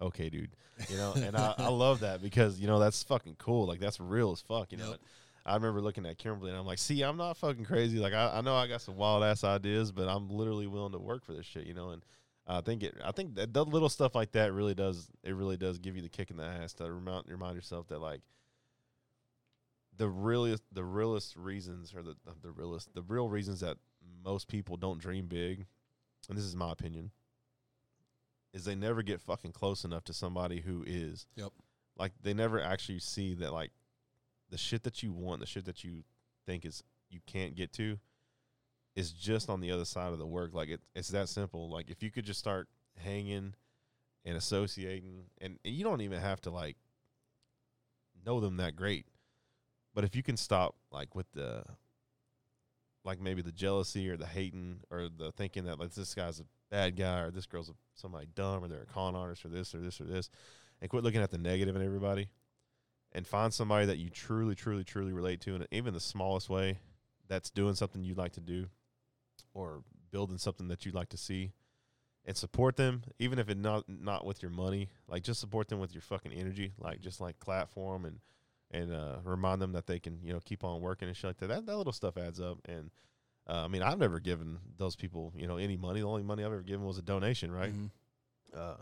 okay, 0.00 0.28
dude," 0.28 0.56
you 0.88 0.96
know. 0.96 1.12
and 1.14 1.36
I, 1.36 1.54
I 1.58 1.68
love 1.68 2.00
that 2.00 2.22
because 2.22 2.60
you 2.60 2.66
know 2.66 2.78
that's 2.78 3.02
fucking 3.02 3.36
cool. 3.38 3.66
Like 3.66 3.80
that's 3.80 4.00
real 4.00 4.32
as 4.32 4.40
fuck, 4.40 4.72
you 4.72 4.78
know. 4.78 4.90
Yep. 4.90 5.00
I 5.44 5.54
remember 5.54 5.80
looking 5.80 6.06
at 6.06 6.18
Kimberly 6.18 6.50
and 6.50 6.58
I'm 6.58 6.66
like, 6.66 6.78
"See, 6.78 7.02
I'm 7.02 7.16
not 7.16 7.36
fucking 7.36 7.64
crazy. 7.64 7.98
Like 7.98 8.12
I, 8.12 8.38
I 8.38 8.40
know 8.40 8.56
I 8.56 8.66
got 8.66 8.80
some 8.80 8.96
wild 8.96 9.22
ass 9.22 9.44
ideas, 9.44 9.92
but 9.92 10.08
I'm 10.08 10.28
literally 10.28 10.66
willing 10.66 10.92
to 10.92 10.98
work 10.98 11.24
for 11.24 11.32
this 11.32 11.46
shit, 11.46 11.66
you 11.66 11.74
know." 11.74 11.90
And 11.90 12.04
I 12.48 12.60
think 12.60 12.82
it, 12.82 12.96
I 13.04 13.12
think 13.12 13.34
that 13.36 13.52
the 13.52 13.64
little 13.64 13.88
stuff 13.88 14.14
like 14.14 14.32
that 14.32 14.52
really 14.52 14.74
does, 14.74 15.08
it 15.22 15.34
really 15.34 15.56
does 15.56 15.78
give 15.78 15.96
you 15.96 16.02
the 16.02 16.08
kick 16.08 16.30
in 16.30 16.36
the 16.36 16.44
ass 16.44 16.74
to 16.74 16.92
remind 16.92 17.24
remind 17.28 17.56
yourself 17.56 17.88
that 17.88 18.00
like 18.00 18.20
the 19.96 20.08
realest 20.08 20.62
the 20.72 20.84
realest 20.84 21.36
reasons 21.36 21.94
or 21.94 22.02
the 22.02 22.14
the 22.42 22.50
realest 22.50 22.92
the 22.94 23.02
real 23.02 23.28
reasons 23.28 23.60
that 23.60 23.78
most 24.24 24.48
people 24.48 24.76
don't 24.76 25.00
dream 25.00 25.26
big, 25.26 25.66
and 26.28 26.36
this 26.36 26.44
is 26.44 26.54
my 26.56 26.72
opinion, 26.72 27.10
is 28.56 28.64
they 28.64 28.74
never 28.74 29.02
get 29.02 29.20
fucking 29.20 29.52
close 29.52 29.84
enough 29.84 30.02
to 30.04 30.14
somebody 30.14 30.60
who 30.62 30.82
is. 30.86 31.26
Yep. 31.36 31.52
Like 31.98 32.12
they 32.22 32.32
never 32.32 32.58
actually 32.58 33.00
see 33.00 33.34
that 33.34 33.52
like 33.52 33.70
the 34.50 34.56
shit 34.56 34.82
that 34.84 35.02
you 35.02 35.12
want, 35.12 35.40
the 35.40 35.46
shit 35.46 35.66
that 35.66 35.84
you 35.84 36.04
think 36.46 36.64
is 36.64 36.82
you 37.10 37.20
can't 37.26 37.54
get 37.54 37.70
to 37.74 37.98
is 38.94 39.12
just 39.12 39.50
on 39.50 39.60
the 39.60 39.70
other 39.70 39.84
side 39.84 40.10
of 40.10 40.18
the 40.18 40.26
work. 40.26 40.54
Like 40.54 40.70
it, 40.70 40.80
it's 40.94 41.08
that 41.08 41.28
simple. 41.28 41.68
Like 41.68 41.90
if 41.90 42.02
you 42.02 42.10
could 42.10 42.24
just 42.24 42.40
start 42.40 42.66
hanging 42.96 43.54
and 44.24 44.36
associating 44.38 45.24
and, 45.38 45.58
and 45.62 45.74
you 45.74 45.84
don't 45.84 46.00
even 46.00 46.20
have 46.20 46.40
to 46.42 46.50
like 46.50 46.78
know 48.24 48.40
them 48.40 48.56
that 48.56 48.74
great. 48.74 49.04
But 49.94 50.04
if 50.04 50.16
you 50.16 50.22
can 50.22 50.38
stop 50.38 50.76
like 50.90 51.14
with 51.14 51.30
the 51.32 51.62
like 53.04 53.20
maybe 53.20 53.42
the 53.42 53.52
jealousy 53.52 54.08
or 54.08 54.16
the 54.16 54.26
hating 54.26 54.80
or 54.90 55.10
the 55.14 55.30
thinking 55.32 55.64
that 55.64 55.78
like 55.78 55.92
this 55.92 56.14
guy's 56.14 56.40
a 56.40 56.44
bad 56.70 56.96
guy 56.96 57.20
or 57.20 57.30
this 57.30 57.46
girl's 57.46 57.72
somebody 57.94 58.26
dumb 58.34 58.64
or 58.64 58.68
they're 58.68 58.82
a 58.82 58.86
con 58.86 59.14
artist 59.14 59.44
or 59.44 59.48
this 59.48 59.74
or 59.74 59.78
this 59.78 60.00
or 60.00 60.04
this 60.04 60.30
and 60.80 60.90
quit 60.90 61.04
looking 61.04 61.22
at 61.22 61.30
the 61.30 61.38
negative 61.38 61.76
in 61.76 61.82
everybody 61.82 62.28
and 63.12 63.26
find 63.26 63.54
somebody 63.54 63.86
that 63.86 63.98
you 63.98 64.10
truly 64.10 64.54
truly 64.54 64.84
truly 64.84 65.12
relate 65.12 65.40
to 65.40 65.54
in 65.54 65.66
even 65.70 65.94
the 65.94 66.00
smallest 66.00 66.50
way 66.50 66.78
that's 67.28 67.50
doing 67.50 67.74
something 67.74 68.02
you'd 68.02 68.18
like 68.18 68.32
to 68.32 68.40
do 68.40 68.66
or 69.54 69.82
building 70.10 70.38
something 70.38 70.68
that 70.68 70.84
you'd 70.84 70.94
like 70.94 71.08
to 71.08 71.16
see 71.16 71.52
and 72.24 72.36
support 72.36 72.76
them 72.76 73.02
even 73.18 73.38
if 73.38 73.48
it 73.48 73.56
not 73.56 73.84
not 73.88 74.26
with 74.26 74.42
your 74.42 74.50
money 74.50 74.88
like 75.08 75.22
just 75.22 75.40
support 75.40 75.68
them 75.68 75.78
with 75.78 75.94
your 75.94 76.02
fucking 76.02 76.32
energy 76.32 76.72
like 76.78 77.00
just 77.00 77.20
like 77.20 77.38
clap 77.38 77.70
for 77.70 77.92
them 77.94 78.04
and 78.04 78.20
and 78.70 78.92
uh, 78.92 79.16
remind 79.24 79.60
them 79.60 79.72
that 79.72 79.86
they 79.86 79.98
can 79.98 80.18
you 80.22 80.32
know 80.32 80.40
keep 80.44 80.64
on 80.64 80.80
working 80.80 81.08
and 81.08 81.16
shit 81.16 81.28
like 81.28 81.38
that. 81.38 81.48
That, 81.48 81.66
that 81.66 81.76
little 81.76 81.92
stuff 81.92 82.16
adds 82.16 82.40
up 82.40 82.58
and 82.66 82.90
uh, 83.48 83.64
I 83.64 83.68
mean 83.68 83.82
I've 83.82 83.98
never 83.98 84.20
given 84.20 84.58
those 84.76 84.96
people 84.96 85.32
you 85.36 85.46
know 85.46 85.56
any 85.56 85.76
money 85.76 86.00
the 86.00 86.06
only 86.06 86.22
money 86.22 86.42
I've 86.44 86.52
ever 86.52 86.62
given 86.62 86.84
was 86.86 86.98
a 86.98 87.02
donation 87.02 87.50
right 87.52 87.72
Mhm. 87.72 87.90
uh, 88.54 88.76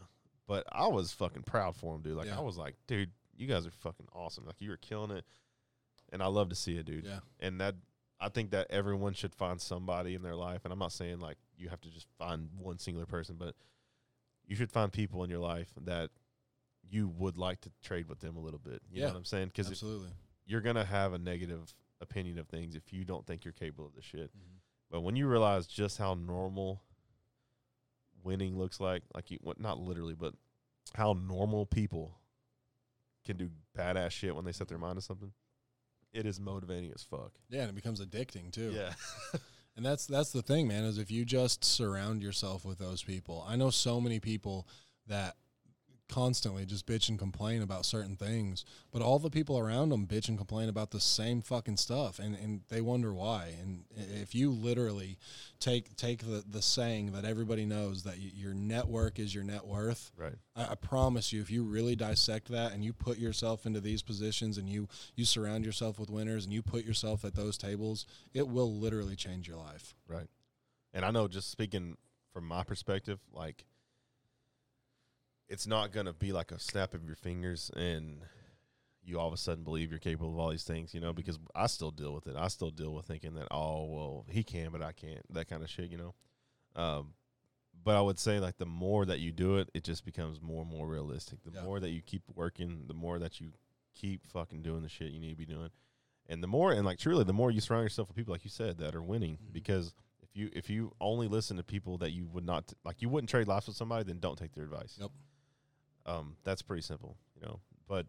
but 0.46 0.64
I 0.70 0.88
was 0.88 1.12
fucking 1.12 1.44
proud 1.44 1.74
for 1.76 1.94
him, 1.94 2.02
dude. 2.02 2.16
Like 2.16 2.26
Yeah. 2.26 2.36
I 2.36 2.42
was 2.42 2.58
like, 2.58 2.76
dude, 2.86 3.10
you 3.34 3.46
guys 3.46 3.66
are 3.66 3.70
fucking 3.70 4.08
awesome. 4.12 4.44
Like 4.44 4.60
you 4.60 4.68
were 4.68 4.76
killing 4.76 5.10
it, 5.10 5.24
and 6.12 6.22
I 6.22 6.26
love 6.26 6.50
to 6.50 6.54
see 6.54 6.76
it, 6.76 6.84
dude. 6.84 7.04
Yeah. 7.06 7.20
And 7.40 7.60
that 7.62 7.76
I 8.20 8.28
think 8.28 8.50
that 8.50 8.66
everyone 8.70 9.14
should 9.14 9.34
find 9.34 9.58
somebody 9.60 10.14
in 10.14 10.22
their 10.22 10.36
life, 10.36 10.60
and 10.64 10.72
I'm 10.72 10.78
not 10.78 10.92
saying 10.92 11.18
like 11.20 11.38
you 11.56 11.70
have 11.70 11.80
to 11.80 11.90
just 11.90 12.06
find 12.18 12.50
one 12.58 12.78
singular 12.78 13.06
person, 13.06 13.36
but 13.38 13.54
you 14.46 14.54
should 14.54 14.70
find 14.70 14.92
people 14.92 15.24
in 15.24 15.30
your 15.30 15.38
life 15.40 15.72
that 15.80 16.10
you 16.82 17.08
would 17.08 17.38
like 17.38 17.62
to 17.62 17.70
trade 17.82 18.06
with 18.06 18.20
them 18.20 18.36
a 18.36 18.40
little 18.40 18.58
bit. 18.60 18.82
You 18.90 19.00
Yeah. 19.00 19.06
know 19.06 19.12
what 19.14 19.18
I'm 19.20 19.24
saying? 19.24 19.46
Because 19.48 19.68
Absolutely. 19.70 20.10
you're 20.44 20.60
gonna 20.60 20.84
have 20.84 21.14
a 21.14 21.18
negative 21.18 21.74
opinion 22.00 22.38
of 22.38 22.48
things 22.48 22.74
if 22.74 22.92
you 22.92 23.04
don't 23.04 23.26
think 23.26 23.44
you're 23.44 23.52
capable 23.52 23.86
of 23.86 23.94
the 23.94 24.02
shit. 24.02 24.30
Mhm. 24.36 24.60
But 24.90 25.00
when 25.00 25.16
you 25.16 25.26
realize 25.26 25.66
just 25.66 25.98
how 25.98 26.14
normal 26.14 26.82
winning 28.22 28.56
looks 28.58 28.80
like, 28.80 29.02
like 29.14 29.30
you, 29.30 29.38
not 29.58 29.78
literally, 29.78 30.14
but 30.14 30.34
how 30.94 31.12
normal 31.14 31.66
people 31.66 32.18
can 33.24 33.36
do 33.36 33.50
badass 33.76 34.10
shit 34.10 34.34
when 34.34 34.44
they 34.44 34.52
set 34.52 34.68
their 34.68 34.78
mind 34.78 34.96
to 34.96 35.02
something. 35.02 35.32
It 36.12 36.26
is 36.26 36.38
motivating 36.38 36.92
as 36.94 37.02
fuck. 37.02 37.32
Yeah, 37.48 37.62
and 37.62 37.70
it 37.70 37.74
becomes 37.74 38.00
addicting 38.00 38.52
too. 38.52 38.72
Yeah. 38.72 38.94
And 39.76 39.84
that's 39.84 40.06
that's 40.06 40.30
the 40.30 40.40
thing, 40.40 40.68
man, 40.68 40.84
is 40.84 40.98
if 40.98 41.10
you 41.10 41.24
just 41.24 41.64
surround 41.64 42.22
yourself 42.22 42.64
with 42.64 42.78
those 42.78 43.02
people. 43.02 43.44
I 43.44 43.56
know 43.56 43.70
so 43.70 44.00
many 44.00 44.20
people 44.20 44.68
that 45.08 45.34
constantly 46.08 46.66
just 46.66 46.86
bitch 46.86 47.08
and 47.08 47.18
complain 47.18 47.62
about 47.62 47.86
certain 47.86 48.16
things, 48.16 48.64
but 48.92 49.02
all 49.02 49.18
the 49.18 49.30
people 49.30 49.58
around 49.58 49.88
them 49.88 50.06
bitch 50.06 50.28
and 50.28 50.36
complain 50.36 50.68
about 50.68 50.90
the 50.90 51.00
same 51.00 51.40
fucking 51.40 51.76
stuff 51.76 52.18
and, 52.18 52.34
and 52.36 52.60
they 52.68 52.80
wonder 52.80 53.12
why. 53.12 53.54
And 53.60 53.84
if 54.20 54.34
you 54.34 54.50
literally 54.50 55.18
take 55.60 55.96
take 55.96 56.20
the, 56.20 56.44
the 56.48 56.62
saying 56.62 57.12
that 57.12 57.24
everybody 57.24 57.64
knows 57.64 58.02
that 58.02 58.16
y- 58.18 58.32
your 58.34 58.54
network 58.54 59.18
is 59.18 59.34
your 59.34 59.44
net 59.44 59.66
worth, 59.66 60.12
right. 60.16 60.34
I, 60.54 60.72
I 60.72 60.74
promise 60.74 61.32
you, 61.32 61.40
if 61.40 61.50
you 61.50 61.64
really 61.64 61.96
dissect 61.96 62.48
that 62.48 62.72
and 62.72 62.84
you 62.84 62.92
put 62.92 63.18
yourself 63.18 63.66
into 63.66 63.80
these 63.80 64.02
positions 64.02 64.58
and 64.58 64.68
you 64.68 64.88
you 65.16 65.24
surround 65.24 65.64
yourself 65.64 65.98
with 65.98 66.10
winners 66.10 66.44
and 66.44 66.52
you 66.52 66.62
put 66.62 66.84
yourself 66.84 67.24
at 67.24 67.34
those 67.34 67.56
tables, 67.56 68.06
it 68.32 68.46
will 68.46 68.72
literally 68.72 69.16
change 69.16 69.48
your 69.48 69.56
life. 69.56 69.94
Right. 70.06 70.28
And 70.92 71.04
I 71.04 71.10
know 71.10 71.28
just 71.28 71.50
speaking 71.50 71.96
from 72.32 72.46
my 72.46 72.62
perspective, 72.62 73.20
like 73.32 73.64
it's 75.48 75.66
not 75.66 75.92
gonna 75.92 76.12
be 76.12 76.32
like 76.32 76.50
a 76.52 76.58
snap 76.58 76.94
of 76.94 77.04
your 77.04 77.16
fingers 77.16 77.70
and 77.76 78.22
you 79.06 79.18
all 79.20 79.28
of 79.28 79.34
a 79.34 79.36
sudden 79.36 79.64
believe 79.64 79.90
you're 79.90 79.98
capable 79.98 80.32
of 80.32 80.38
all 80.38 80.48
these 80.50 80.64
things, 80.64 80.94
you 80.94 81.00
know, 81.00 81.12
because 81.12 81.38
I 81.54 81.66
still 81.66 81.90
deal 81.90 82.14
with 82.14 82.26
it. 82.26 82.36
I 82.36 82.48
still 82.48 82.70
deal 82.70 82.94
with 82.94 83.04
thinking 83.04 83.34
that, 83.34 83.48
oh 83.50 83.84
well, 83.84 84.26
he 84.28 84.42
can 84.42 84.70
but 84.70 84.80
I 84.82 84.92
can't, 84.92 85.20
that 85.34 85.46
kind 85.48 85.62
of 85.62 85.68
shit, 85.68 85.90
you 85.90 85.98
know. 85.98 86.14
Um 86.74 87.14
but 87.84 87.96
I 87.96 88.00
would 88.00 88.18
say 88.18 88.40
like 88.40 88.56
the 88.56 88.64
more 88.66 89.04
that 89.04 89.20
you 89.20 89.30
do 89.32 89.58
it, 89.58 89.68
it 89.74 89.84
just 89.84 90.04
becomes 90.06 90.40
more 90.40 90.62
and 90.62 90.70
more 90.70 90.86
realistic. 90.88 91.42
The 91.44 91.50
Yeah. 91.52 91.62
more 91.64 91.80
that 91.80 91.90
you 91.90 92.00
keep 92.00 92.22
working, 92.34 92.84
the 92.86 92.94
more 92.94 93.18
that 93.18 93.40
you 93.40 93.52
keep 93.94 94.26
fucking 94.26 94.62
doing 94.62 94.82
the 94.82 94.88
shit 94.88 95.12
you 95.12 95.20
need 95.20 95.30
to 95.30 95.36
be 95.36 95.44
doing. 95.46 95.68
And 96.26 96.42
the 96.42 96.46
more 96.46 96.72
and 96.72 96.86
like 96.86 96.98
truly 96.98 97.24
the 97.24 97.34
more 97.34 97.50
you 97.50 97.60
surround 97.60 97.84
yourself 97.84 98.08
with 98.08 98.16
people 98.16 98.32
like 98.32 98.44
you 98.44 98.50
said 98.50 98.78
that 98.78 98.94
are 98.94 99.02
winning 99.02 99.36
Mhm. 99.36 99.52
because 99.52 99.92
if 100.22 100.34
you 100.34 100.48
if 100.54 100.70
you 100.70 100.94
only 101.00 101.28
listen 101.28 101.58
to 101.58 101.62
people 101.62 101.98
that 101.98 102.12
you 102.12 102.26
would 102.28 102.46
not 102.46 102.72
like 102.84 103.02
you 103.02 103.10
wouldn't 103.10 103.28
trade 103.28 103.46
lives 103.48 103.66
with 103.66 103.76
somebody 103.76 104.04
then 104.04 104.18
don't 104.18 104.38
take 104.38 104.52
their 104.54 104.64
advice. 104.64 104.96
Yep. 104.98 105.10
Um 106.06 106.36
that's 106.44 106.62
pretty 106.62 106.82
simple, 106.82 107.16
you 107.34 107.46
know. 107.46 107.60
But 107.88 108.06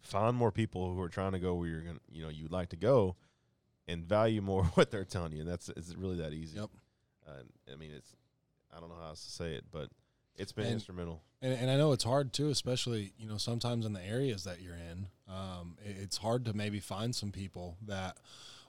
find 0.00 0.36
more 0.36 0.52
people 0.52 0.94
who 0.94 1.00
are 1.02 1.08
trying 1.08 1.32
to 1.32 1.38
go 1.38 1.54
where 1.54 1.68
you're 1.68 1.80
to 1.82 2.00
you 2.10 2.22
know 2.22 2.28
you'd 2.28 2.52
like 2.52 2.68
to 2.70 2.76
go 2.76 3.16
and 3.86 4.04
value 4.04 4.40
more 4.42 4.64
what 4.74 4.90
they're 4.90 5.04
telling 5.04 5.32
you 5.32 5.40
and 5.40 5.48
that's 5.48 5.68
it's 5.70 5.94
really 5.94 6.16
that 6.16 6.32
easy. 6.32 6.58
Yep. 6.58 6.70
Uh, 7.26 7.72
I 7.72 7.76
mean 7.76 7.90
it's 7.96 8.14
I 8.74 8.80
don't 8.80 8.88
know 8.90 8.96
how 9.00 9.08
else 9.08 9.24
to 9.24 9.30
say 9.30 9.54
it, 9.54 9.64
but 9.72 9.88
it's 10.36 10.52
been 10.52 10.66
And- 10.66 10.74
instrumental. 10.74 11.22
And, 11.40 11.52
and 11.54 11.70
I 11.70 11.76
know 11.76 11.92
it's 11.92 12.02
hard 12.04 12.32
too, 12.32 12.48
especially 12.50 13.12
you 13.18 13.28
know 13.28 13.38
sometimes 13.38 13.86
in 13.86 13.92
the 13.92 14.04
areas 14.04 14.44
that 14.44 14.60
you're 14.60 14.74
in. 14.74 15.06
Um, 15.28 15.76
it- 15.84 15.96
it's 16.02 16.16
hard 16.18 16.44
to 16.46 16.52
maybe 16.52 16.80
find 16.80 17.14
some 17.14 17.30
people 17.32 17.76
that 17.86 18.18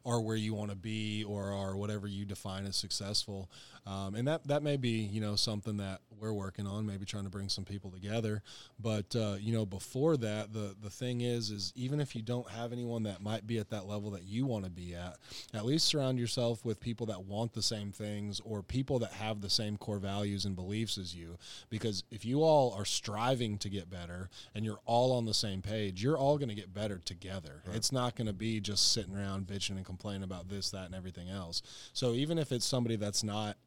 are 0.05 0.21
where 0.21 0.35
you 0.35 0.53
want 0.53 0.69
to 0.71 0.75
be 0.77 1.23
or 1.23 1.51
are 1.51 1.75
whatever 1.75 2.07
you 2.07 2.25
define 2.25 2.65
as 2.65 2.75
successful. 2.75 3.49
Um, 3.85 4.13
and 4.15 4.27
that 4.27 4.45
that 4.47 4.61
may 4.61 4.77
be 4.77 4.89
you 4.89 5.21
know 5.21 5.35
something 5.35 5.77
that 5.77 6.01
we're 6.19 6.33
working 6.33 6.67
on, 6.67 6.85
maybe 6.85 7.05
trying 7.05 7.23
to 7.23 7.29
bring 7.29 7.49
some 7.49 7.63
people 7.63 7.89
together. 7.89 8.43
But 8.79 9.15
uh, 9.15 9.37
you 9.39 9.53
know 9.53 9.65
before 9.65 10.17
that, 10.17 10.53
the 10.53 10.75
the 10.81 10.89
thing 10.89 11.21
is 11.21 11.49
is 11.49 11.71
even 11.75 11.99
if 11.99 12.15
you 12.15 12.21
don't 12.21 12.49
have 12.49 12.71
anyone 12.73 13.03
that 13.03 13.21
might 13.21 13.47
be 13.47 13.57
at 13.57 13.69
that 13.69 13.87
level 13.87 14.11
that 14.11 14.23
you 14.23 14.45
want 14.45 14.65
to 14.65 14.69
be 14.69 14.93
at, 14.95 15.17
at 15.53 15.65
least 15.65 15.87
surround 15.87 16.19
yourself 16.19 16.63
with 16.65 16.79
people 16.79 17.05
that 17.07 17.23
want 17.23 17.53
the 17.53 17.61
same 17.63 17.91
things 17.91 18.39
or 18.43 18.61
people 18.61 18.99
that 18.99 19.13
have 19.13 19.41
the 19.41 19.49
same 19.49 19.77
core 19.77 19.97
values 19.99 20.45
and 20.45 20.55
beliefs 20.55 20.97
as 20.97 21.15
you 21.15 21.37
because 21.69 22.03
if 22.11 22.25
you 22.25 22.43
all 22.43 22.73
are 22.77 22.85
striving 22.85 23.57
to 23.57 23.69
get 23.69 23.89
better 23.89 24.29
and 24.53 24.65
you're 24.65 24.79
all 24.85 25.13
on 25.13 25.25
the 25.25 25.33
same 25.33 25.61
page 25.61 26.03
you're 26.03 26.17
all 26.17 26.37
going 26.37 26.49
to 26.49 26.55
get 26.55 26.73
better 26.73 26.99
together 26.99 27.61
Right. 27.65 27.75
it's 27.75 27.91
not 27.91 28.15
going 28.15 28.27
to 28.27 28.33
be 28.33 28.59
just 28.59 28.91
sitting 28.91 29.15
around 29.15 29.47
bitching 29.47 29.77
and 29.77 29.85
complaining 29.89 30.23
about 30.23 30.49
this 30.49 30.71
that 30.71 30.85
and 30.85 30.95
everything 30.95 31.29
else. 31.29 31.61
So 31.93 32.13
even 32.13 32.37
if 32.37 32.51
it's 32.51 32.65
somebody 32.65 32.95
that's 32.95 33.23
not 33.23 33.57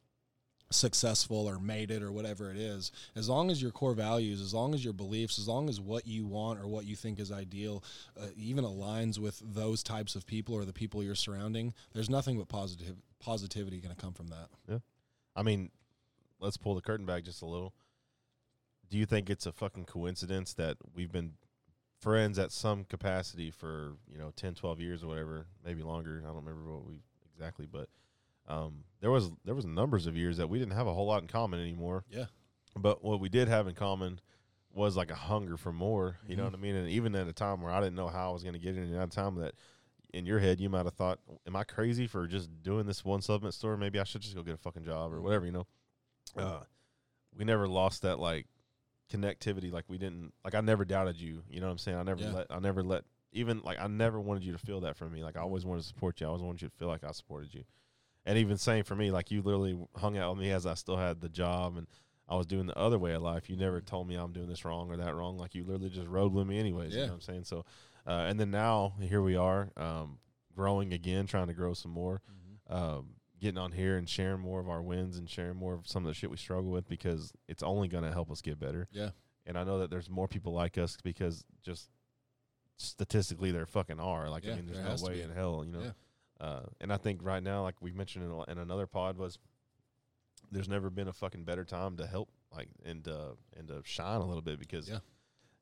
successful 0.70 1.46
or 1.46 1.58
made 1.58 1.90
it 1.90 2.02
or 2.02 2.10
whatever 2.10 2.50
it 2.50 2.56
is 2.56 2.92
as 3.14 3.28
long 3.28 3.50
as 3.50 3.60
your 3.60 3.70
core 3.70 3.92
values 3.92 4.40
as 4.40 4.54
long 4.54 4.72
as 4.72 4.82
your 4.82 4.94
beliefs 4.94 5.38
as 5.38 5.46
long 5.46 5.68
as 5.68 5.78
what 5.78 6.06
you 6.06 6.24
want 6.24 6.58
or 6.58 6.66
what 6.66 6.86
you 6.86 6.96
think 6.96 7.20
is 7.20 7.30
ideal 7.30 7.84
uh, 8.18 8.28
even 8.38 8.64
aligns 8.64 9.18
with 9.18 9.38
those 9.44 9.82
types 9.82 10.14
of 10.14 10.26
people 10.26 10.54
or 10.54 10.64
the 10.64 10.72
people 10.72 11.02
you're 11.02 11.14
surrounding 11.14 11.74
there's 11.92 12.08
nothing 12.08 12.38
but 12.38 12.48
positive 12.48 12.96
positivity 13.22 13.80
going 13.80 13.94
to 13.94 14.00
come 14.00 14.12
from 14.12 14.28
that. 14.28 14.48
Yeah. 14.68 14.78
I 15.34 15.42
mean, 15.42 15.70
let's 16.40 16.58
pull 16.58 16.74
the 16.74 16.82
curtain 16.82 17.06
back 17.06 17.24
just 17.24 17.40
a 17.40 17.46
little. 17.46 17.72
Do 18.90 18.98
you 18.98 19.06
think 19.06 19.30
it's 19.30 19.46
a 19.46 19.52
fucking 19.52 19.86
coincidence 19.86 20.52
that 20.54 20.76
we've 20.94 21.10
been 21.10 21.32
friends 22.02 22.38
at 22.38 22.50
some 22.50 22.84
capacity 22.84 23.50
for, 23.50 23.92
you 24.12 24.18
know, 24.18 24.32
10, 24.34 24.54
12 24.54 24.80
years 24.80 25.04
or 25.04 25.06
whatever, 25.06 25.46
maybe 25.64 25.82
longer. 25.82 26.20
I 26.22 26.26
don't 26.26 26.44
remember 26.44 26.72
what 26.72 26.84
we 26.84 27.00
exactly, 27.32 27.66
but 27.70 27.88
um, 28.48 28.84
there 29.00 29.10
was 29.10 29.30
there 29.44 29.54
was 29.54 29.64
numbers 29.64 30.06
of 30.06 30.16
years 30.16 30.36
that 30.38 30.48
we 30.48 30.58
didn't 30.58 30.74
have 30.74 30.86
a 30.88 30.92
whole 30.92 31.06
lot 31.06 31.22
in 31.22 31.28
common 31.28 31.60
anymore. 31.60 32.04
Yeah. 32.10 32.26
But 32.76 33.04
what 33.04 33.20
we 33.20 33.28
did 33.28 33.46
have 33.48 33.68
in 33.68 33.74
common 33.74 34.20
was 34.74 34.96
like 34.96 35.10
a 35.10 35.14
hunger 35.14 35.56
for 35.56 35.72
more. 35.72 36.18
You 36.26 36.36
know 36.36 36.42
Mhm. 36.44 36.52
what 36.52 36.54
I 36.58 36.62
mean? 36.62 36.74
And 36.74 36.88
even 36.88 37.14
at 37.14 37.28
a 37.28 37.32
time 37.32 37.60
where 37.62 37.72
I 37.72 37.80
didn't 37.80 37.94
know 37.96 38.08
how 38.08 38.30
I 38.30 38.32
was 38.32 38.42
going 38.42 38.54
to 38.54 38.58
get 38.58 38.76
it, 38.76 38.80
and 38.80 38.96
at 38.96 39.08
a 39.08 39.10
time 39.10 39.36
that 39.36 39.54
in 40.12 40.26
your 40.26 40.40
head 40.40 40.60
you 40.60 40.68
might 40.68 40.86
have 40.86 40.94
thought, 40.94 41.20
"Am 41.46 41.54
I 41.54 41.62
crazy 41.64 42.06
for 42.06 42.26
just 42.26 42.50
doing 42.62 42.86
this 42.86 43.04
one 43.04 43.22
supplement 43.22 43.54
store? 43.54 43.76
Maybe 43.76 44.00
I 44.00 44.04
should 44.04 44.22
just 44.22 44.34
go 44.34 44.42
get 44.42 44.54
a 44.54 44.58
fucking 44.58 44.84
job 44.84 45.12
or 45.12 45.20
whatever." 45.20 45.46
You 45.46 45.52
know. 45.52 45.66
Uh, 46.36 46.62
we 47.36 47.44
never 47.44 47.68
lost 47.68 48.02
that 48.02 48.18
like 48.18 48.46
connectivity. 49.12 49.72
Like 49.72 49.84
we 49.88 49.98
didn't. 49.98 50.32
Like 50.44 50.54
I 50.54 50.60
never 50.60 50.84
doubted 50.84 51.16
you. 51.20 51.42
You 51.50 51.60
know 51.60 51.66
what 51.66 51.72
I'm 51.72 51.78
saying? 51.78 51.98
I 51.98 52.02
never 52.02 52.22
Yeah. 52.22 52.32
let. 52.32 52.46
I 52.50 52.58
never 52.58 52.82
let. 52.82 53.04
Even 53.32 53.60
like 53.64 53.78
I 53.80 53.86
never 53.86 54.20
wanted 54.20 54.44
you 54.44 54.52
to 54.52 54.58
feel 54.58 54.80
that 54.80 54.96
from 54.96 55.12
me. 55.12 55.22
Like 55.24 55.36
I 55.36 55.40
always 55.40 55.64
wanted 55.64 55.82
to 55.82 55.86
support 55.88 56.20
you. 56.20 56.26
I 56.26 56.28
always 56.28 56.42
wanted 56.42 56.62
you 56.62 56.68
to 56.68 56.74
feel 56.76 56.88
like 56.88 57.04
I 57.04 57.12
supported 57.12 57.54
you. 57.54 57.64
And 58.24 58.38
even 58.38 58.56
same 58.56 58.84
for 58.84 58.94
me, 58.94 59.10
like 59.10 59.30
you 59.30 59.42
literally 59.42 59.76
hung 59.96 60.16
out 60.18 60.34
with 60.36 60.40
me 60.44 60.50
as 60.52 60.66
I 60.66 60.74
still 60.74 60.96
had 60.96 61.20
the 61.20 61.28
job 61.28 61.76
and 61.76 61.86
I 62.28 62.36
was 62.36 62.46
doing 62.46 62.66
the 62.66 62.78
other 62.78 62.98
way 62.98 63.14
of 63.14 63.22
life. 63.22 63.50
You 63.50 63.56
never 63.56 63.80
told 63.80 64.06
me 64.06 64.14
I'm 64.14 64.32
doing 64.32 64.48
this 64.48 64.64
wrong 64.64 64.90
or 64.90 64.96
that 64.98 65.14
wrong. 65.14 65.38
Like 65.38 65.54
you 65.54 65.64
literally 65.64 65.90
just 65.90 66.06
rode 66.06 66.32
with 66.32 66.46
me 66.46 66.58
anyways. 66.58 66.92
You 66.94 67.00
know 67.00 67.06
what 67.08 67.14
I'm 67.14 67.20
saying? 67.20 67.44
So, 67.44 67.64
uh, 68.06 68.26
and 68.28 68.38
then 68.38 68.50
now 68.50 68.94
here 69.00 69.22
we 69.22 69.34
are, 69.36 69.70
um, 69.76 70.18
growing 70.54 70.92
again, 70.92 71.26
trying 71.26 71.48
to 71.48 71.52
grow 71.54 71.74
some 71.74 71.90
more, 71.90 72.20
um, 72.68 73.14
getting 73.42 73.58
on 73.58 73.72
here 73.72 73.96
and 73.98 74.08
sharing 74.08 74.40
more 74.40 74.60
of 74.60 74.68
our 74.70 74.80
wins 74.80 75.18
and 75.18 75.28
sharing 75.28 75.56
more 75.56 75.74
of 75.74 75.86
some 75.86 76.04
of 76.04 76.08
the 76.08 76.14
shit 76.14 76.30
we 76.30 76.36
struggle 76.38 76.70
with 76.70 76.88
because 76.88 77.32
it's 77.48 77.62
only 77.62 77.88
going 77.88 78.04
to 78.04 78.12
help 78.12 78.30
us 78.30 78.40
get 78.40 78.58
better. 78.58 78.88
Yeah. 78.92 79.10
And 79.44 79.58
I 79.58 79.64
know 79.64 79.80
that 79.80 79.90
there's 79.90 80.08
more 80.08 80.28
people 80.28 80.52
like 80.54 80.78
us 80.78 80.96
because 81.02 81.44
just 81.62 81.90
statistically 82.76 83.50
there 83.50 83.66
fucking 83.66 84.00
are. 84.00 84.28
Like, 84.30 84.44
Yeah, 84.44 84.52
I 84.52 84.56
mean, 84.56 84.66
there's 84.66 84.78
there 84.78 84.96
no 84.96 85.02
way 85.06 85.22
in 85.22 85.30
hell, 85.30 85.62
you 85.66 85.72
know? 85.72 85.80
Yeah. 85.82 85.90
Uh, 86.46 86.62
and 86.80 86.92
I 86.92 86.96
think 86.96 87.20
right 87.22 87.42
now, 87.42 87.62
like 87.62 87.74
we 87.80 87.92
mentioned 87.92 88.24
in, 88.24 88.30
a- 88.30 88.50
in 88.50 88.58
another 88.58 88.86
pod, 88.86 89.16
was 89.18 89.38
there's 90.50 90.68
never 90.68 90.90
been 90.90 91.08
a 91.08 91.12
fucking 91.12 91.44
better 91.44 91.64
time 91.64 91.96
to 91.98 92.06
help, 92.06 92.28
like, 92.54 92.68
and 92.84 93.06
uh, 93.06 93.30
and 93.56 93.68
to 93.68 93.80
shine 93.84 94.20
a 94.20 94.26
little 94.26 94.42
bit 94.42 94.58
because 94.58 94.88
Yeah. 94.88 94.98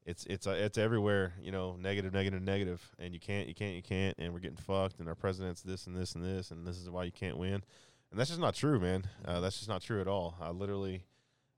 It's 0.07 0.25
it's 0.27 0.47
uh, 0.47 0.51
it's 0.53 0.79
everywhere, 0.79 1.35
you 1.41 1.53
know, 1.53 1.77
negative, 1.77 2.13
negative, 2.13 2.43
negative, 2.43 2.91
and 2.99 3.13
you 3.15 3.21
can't, 3.21 3.49
you 3.49 3.55
can't, 3.55 3.75
you 3.77 3.83
can't, 3.83 4.17
and 4.19 4.33
we're 4.33 4.41
getting 4.41 4.57
fucked, 4.57 4.99
and 5.01 5.09
our 5.09 5.15
president's 5.15 5.63
this 5.63 5.87
and 5.87 5.97
this 5.97 6.15
and 6.15 6.25
this, 6.25 6.51
and 6.51 6.67
this 6.67 6.79
is 6.79 6.89
why 6.91 7.05
you 7.05 7.13
can't 7.13 7.37
win, 7.37 7.63
and 8.11 8.19
that's 8.19 8.31
just 8.31 8.41
not 8.41 8.55
true, 8.55 8.81
man. 8.81 9.05
Uh, 9.25 9.41
that's 9.41 9.59
just 9.59 9.69
not 9.69 9.83
true 9.83 10.01
at 10.01 10.09
all. 10.09 10.37
I 10.41 10.51
literally, 10.51 11.05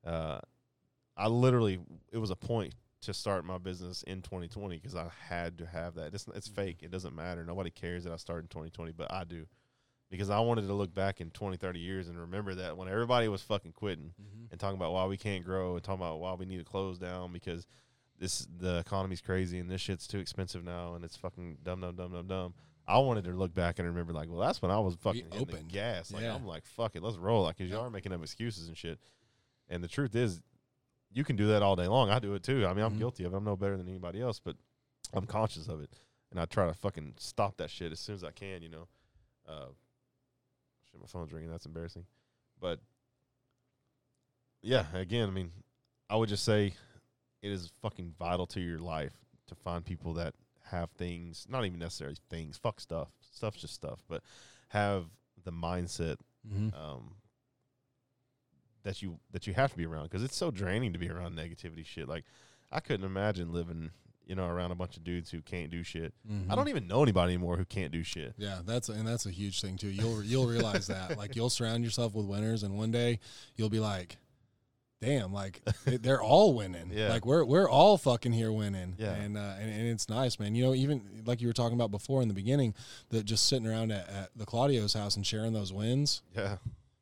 uh, 0.04 0.40
I 1.16 1.28
literally, 1.28 1.78
it 2.12 2.18
was 2.18 2.30
a 2.30 2.36
point 2.36 2.74
to 3.02 3.14
start 3.14 3.44
my 3.44 3.58
business 3.58 4.02
in 4.04 4.22
2020 4.22 4.76
because 4.76 4.94
I 4.94 5.06
had 5.28 5.58
to 5.58 5.66
have 5.66 5.94
that. 5.94 6.14
It's 6.14 6.26
it's 6.34 6.48
fake. 6.48 6.78
It 6.82 6.90
doesn't 6.90 7.14
matter. 7.14 7.44
Nobody 7.44 7.70
cares 7.70 8.04
that 8.04 8.12
I 8.12 8.16
started 8.16 8.44
in 8.44 8.48
2020, 8.48 8.92
but 8.92 9.12
I 9.12 9.24
do 9.24 9.46
because 10.10 10.30
I 10.30 10.40
wanted 10.40 10.66
to 10.66 10.74
look 10.74 10.94
back 10.94 11.20
in 11.22 11.30
20, 11.30 11.56
30 11.56 11.80
years 11.80 12.08
and 12.08 12.18
remember 12.20 12.54
that 12.56 12.76
when 12.76 12.86
everybody 12.86 13.28
was 13.28 13.40
fucking 13.42 13.72
quitting 13.72 14.12
Mm-hmm. 14.20 14.44
and 14.50 14.60
talking 14.60 14.76
about 14.76 14.92
why 14.92 15.06
we 15.06 15.16
can't 15.16 15.42
grow 15.42 15.74
and 15.74 15.82
talking 15.82 16.02
about 16.02 16.20
why 16.20 16.34
we 16.34 16.44
need 16.44 16.58
to 16.58 16.64
close 16.64 16.98
down 16.98 17.32
because 17.32 17.66
this 18.18 18.46
the 18.58 18.78
economy's 18.78 19.20
crazy 19.20 19.58
and 19.58 19.70
this 19.70 19.80
shit's 19.80 20.06
too 20.06 20.18
expensive 20.18 20.62
now 20.64 20.94
and 20.94 21.04
it's 21.04 21.16
fucking 21.16 21.58
dumb 21.62 21.80
dumb 21.80 21.96
dumb 21.96 22.12
dumb 22.12 22.26
dumb. 22.26 22.54
I 22.86 22.98
wanted 22.98 23.24
to 23.24 23.30
look 23.30 23.54
back 23.54 23.78
and 23.78 23.86
remember 23.88 24.12
like, 24.12 24.28
well, 24.28 24.40
that's 24.40 24.60
when 24.60 24.70
I 24.70 24.78
was 24.80 24.96
fucking 24.96 25.26
open. 25.32 25.66
gas. 25.68 26.12
Like 26.12 26.22
Yeah. 26.22 26.34
I'm 26.34 26.46
like, 26.46 26.64
fuck 26.66 26.96
it, 26.96 27.02
let's 27.02 27.16
roll. 27.16 27.44
Like, 27.44 27.58
cause 27.58 27.68
y'all 27.68 27.84
are 27.84 27.90
making 27.90 28.12
up 28.12 28.22
excuses 28.22 28.68
and 28.68 28.76
shit. 28.76 28.98
And 29.68 29.82
the 29.82 29.88
truth 29.88 30.14
is, 30.16 30.40
you 31.12 31.24
can 31.24 31.36
do 31.36 31.48
that 31.48 31.62
all 31.62 31.76
day 31.76 31.86
long. 31.86 32.10
I 32.10 32.18
do 32.18 32.34
it 32.34 32.42
too. 32.42 32.66
I 32.66 32.72
mean, 32.74 32.84
I'm 32.84 32.94
Mhm. 32.94 32.98
guilty 32.98 33.24
of 33.24 33.32
it. 33.32 33.36
I'm 33.36 33.44
no 33.44 33.56
better 33.56 33.76
than 33.76 33.88
anybody 33.88 34.20
else, 34.20 34.40
but 34.40 34.56
I'm 35.12 35.26
conscious 35.26 35.68
of 35.68 35.80
it, 35.80 35.90
and 36.30 36.40
I 36.40 36.44
try 36.46 36.66
to 36.66 36.72
fucking 36.74 37.14
stop 37.18 37.56
that 37.58 37.70
shit 37.70 37.92
as 37.92 38.00
soon 38.00 38.14
as 38.14 38.24
I 38.24 38.30
can. 38.30 38.62
You 38.62 38.68
know, 38.70 38.88
uh, 39.46 39.66
shit, 40.90 41.00
my 41.00 41.06
phone's 41.06 41.32
ringing. 41.32 41.50
That's 41.50 41.66
embarrassing, 41.66 42.06
but 42.60 42.80
yeah, 44.62 44.86
again, 44.94 45.28
I 45.28 45.32
mean, 45.32 45.52
I 46.08 46.16
would 46.16 46.28
just 46.28 46.44
say 46.44 46.74
it 47.42 47.50
is 47.50 47.70
fucking 47.82 48.14
vital 48.18 48.46
to 48.48 48.60
your 48.60 48.78
life 48.78 49.12
to 49.48 49.54
find 49.54 49.84
people 49.84 50.14
that 50.14 50.34
have 50.70 50.90
things, 50.92 51.46
not 51.50 51.64
even 51.66 51.78
necessarily 51.78 52.16
things, 52.30 52.56
fuck 52.56 52.80
stuff. 52.80 53.08
Stuff's 53.34 53.60
just 53.60 53.74
stuff, 53.74 54.00
but 54.08 54.22
have 54.68 55.06
the 55.44 55.52
mindset 55.52 56.16
Mm-hmm. 56.48 56.74
um, 56.76 57.14
that 58.82 59.00
you 59.00 59.18
that 59.30 59.46
you 59.46 59.54
have 59.54 59.70
to 59.70 59.76
be 59.76 59.86
around 59.86 60.04
because 60.04 60.24
it's 60.24 60.36
so 60.36 60.50
draining 60.50 60.92
to 60.92 60.98
be 60.98 61.08
around 61.08 61.36
negativity 61.36 61.86
shit. 61.86 62.08
Like 62.08 62.24
I 62.72 62.80
couldn't 62.80 63.06
imagine 63.06 63.52
living, 63.52 63.90
you 64.26 64.34
know, 64.34 64.46
around 64.48 64.72
a 64.72 64.74
bunch 64.74 64.96
of 64.96 65.04
dudes 65.04 65.30
who 65.30 65.40
can't 65.40 65.70
do 65.70 65.84
shit. 65.84 66.12
I 66.50 66.56
don't 66.56 66.68
even 66.68 66.88
know 66.88 67.00
anybody 67.02 67.34
anymore 67.34 67.56
who 67.56 67.64
can't 67.64 67.92
do 67.92 68.02
shit. 68.02 68.34
Yeah, 68.38 68.58
that's 68.66 68.88
and 68.88 69.06
that's 69.06 69.26
a 69.26 69.30
huge 69.30 69.60
thing 69.60 69.76
too. 69.76 69.86
You'll 69.86 70.24
you'll 70.24 70.46
realize 70.48 70.88
that 70.88 71.16
like 71.16 71.36
you'll 71.36 71.48
surround 71.50 71.84
yourself 71.84 72.14
with 72.14 72.26
winners, 72.26 72.64
and 72.64 72.76
one 72.76 72.90
day 72.90 73.20
you'll 73.56 73.70
be 73.70 73.78
like, 73.80 74.16
"Damn, 75.02 75.32
like 75.34 75.60
they- 75.84 75.98
they're 75.98 76.22
all 76.22 76.54
winning. 76.54 76.90
Yeah. 76.94 77.08
Like 77.10 77.26
we're 77.26 77.44
we're 77.44 77.68
all 77.68 77.98
fucking 77.98 78.32
here 78.32 78.50
winning. 78.50 78.94
Yeah. 78.98 79.12
and, 79.12 79.36
uh, 79.36 79.54
and 79.60 79.68
and 79.70 79.88
it's 79.88 80.08
nice, 80.08 80.38
man. 80.38 80.54
You 80.54 80.62
know, 80.64 80.74
even 80.74 81.22
like 81.26 81.42
you 81.42 81.48
were 81.48 81.52
talking 81.52 81.74
about 81.76 81.90
before 81.90 82.22
in 82.22 82.28
the 82.28 82.34
beginning, 82.34 82.72
that 83.10 83.24
just 83.26 83.46
sitting 83.48 83.66
around 83.66 83.92
at, 83.92 84.08
at 84.08 84.30
the 84.34 84.46
Claudio's 84.46 84.94
house 84.94 85.16
and 85.16 85.26
sharing 85.26 85.52
those 85.52 85.72
wins, 85.72 86.22
Yeah, 86.34 86.56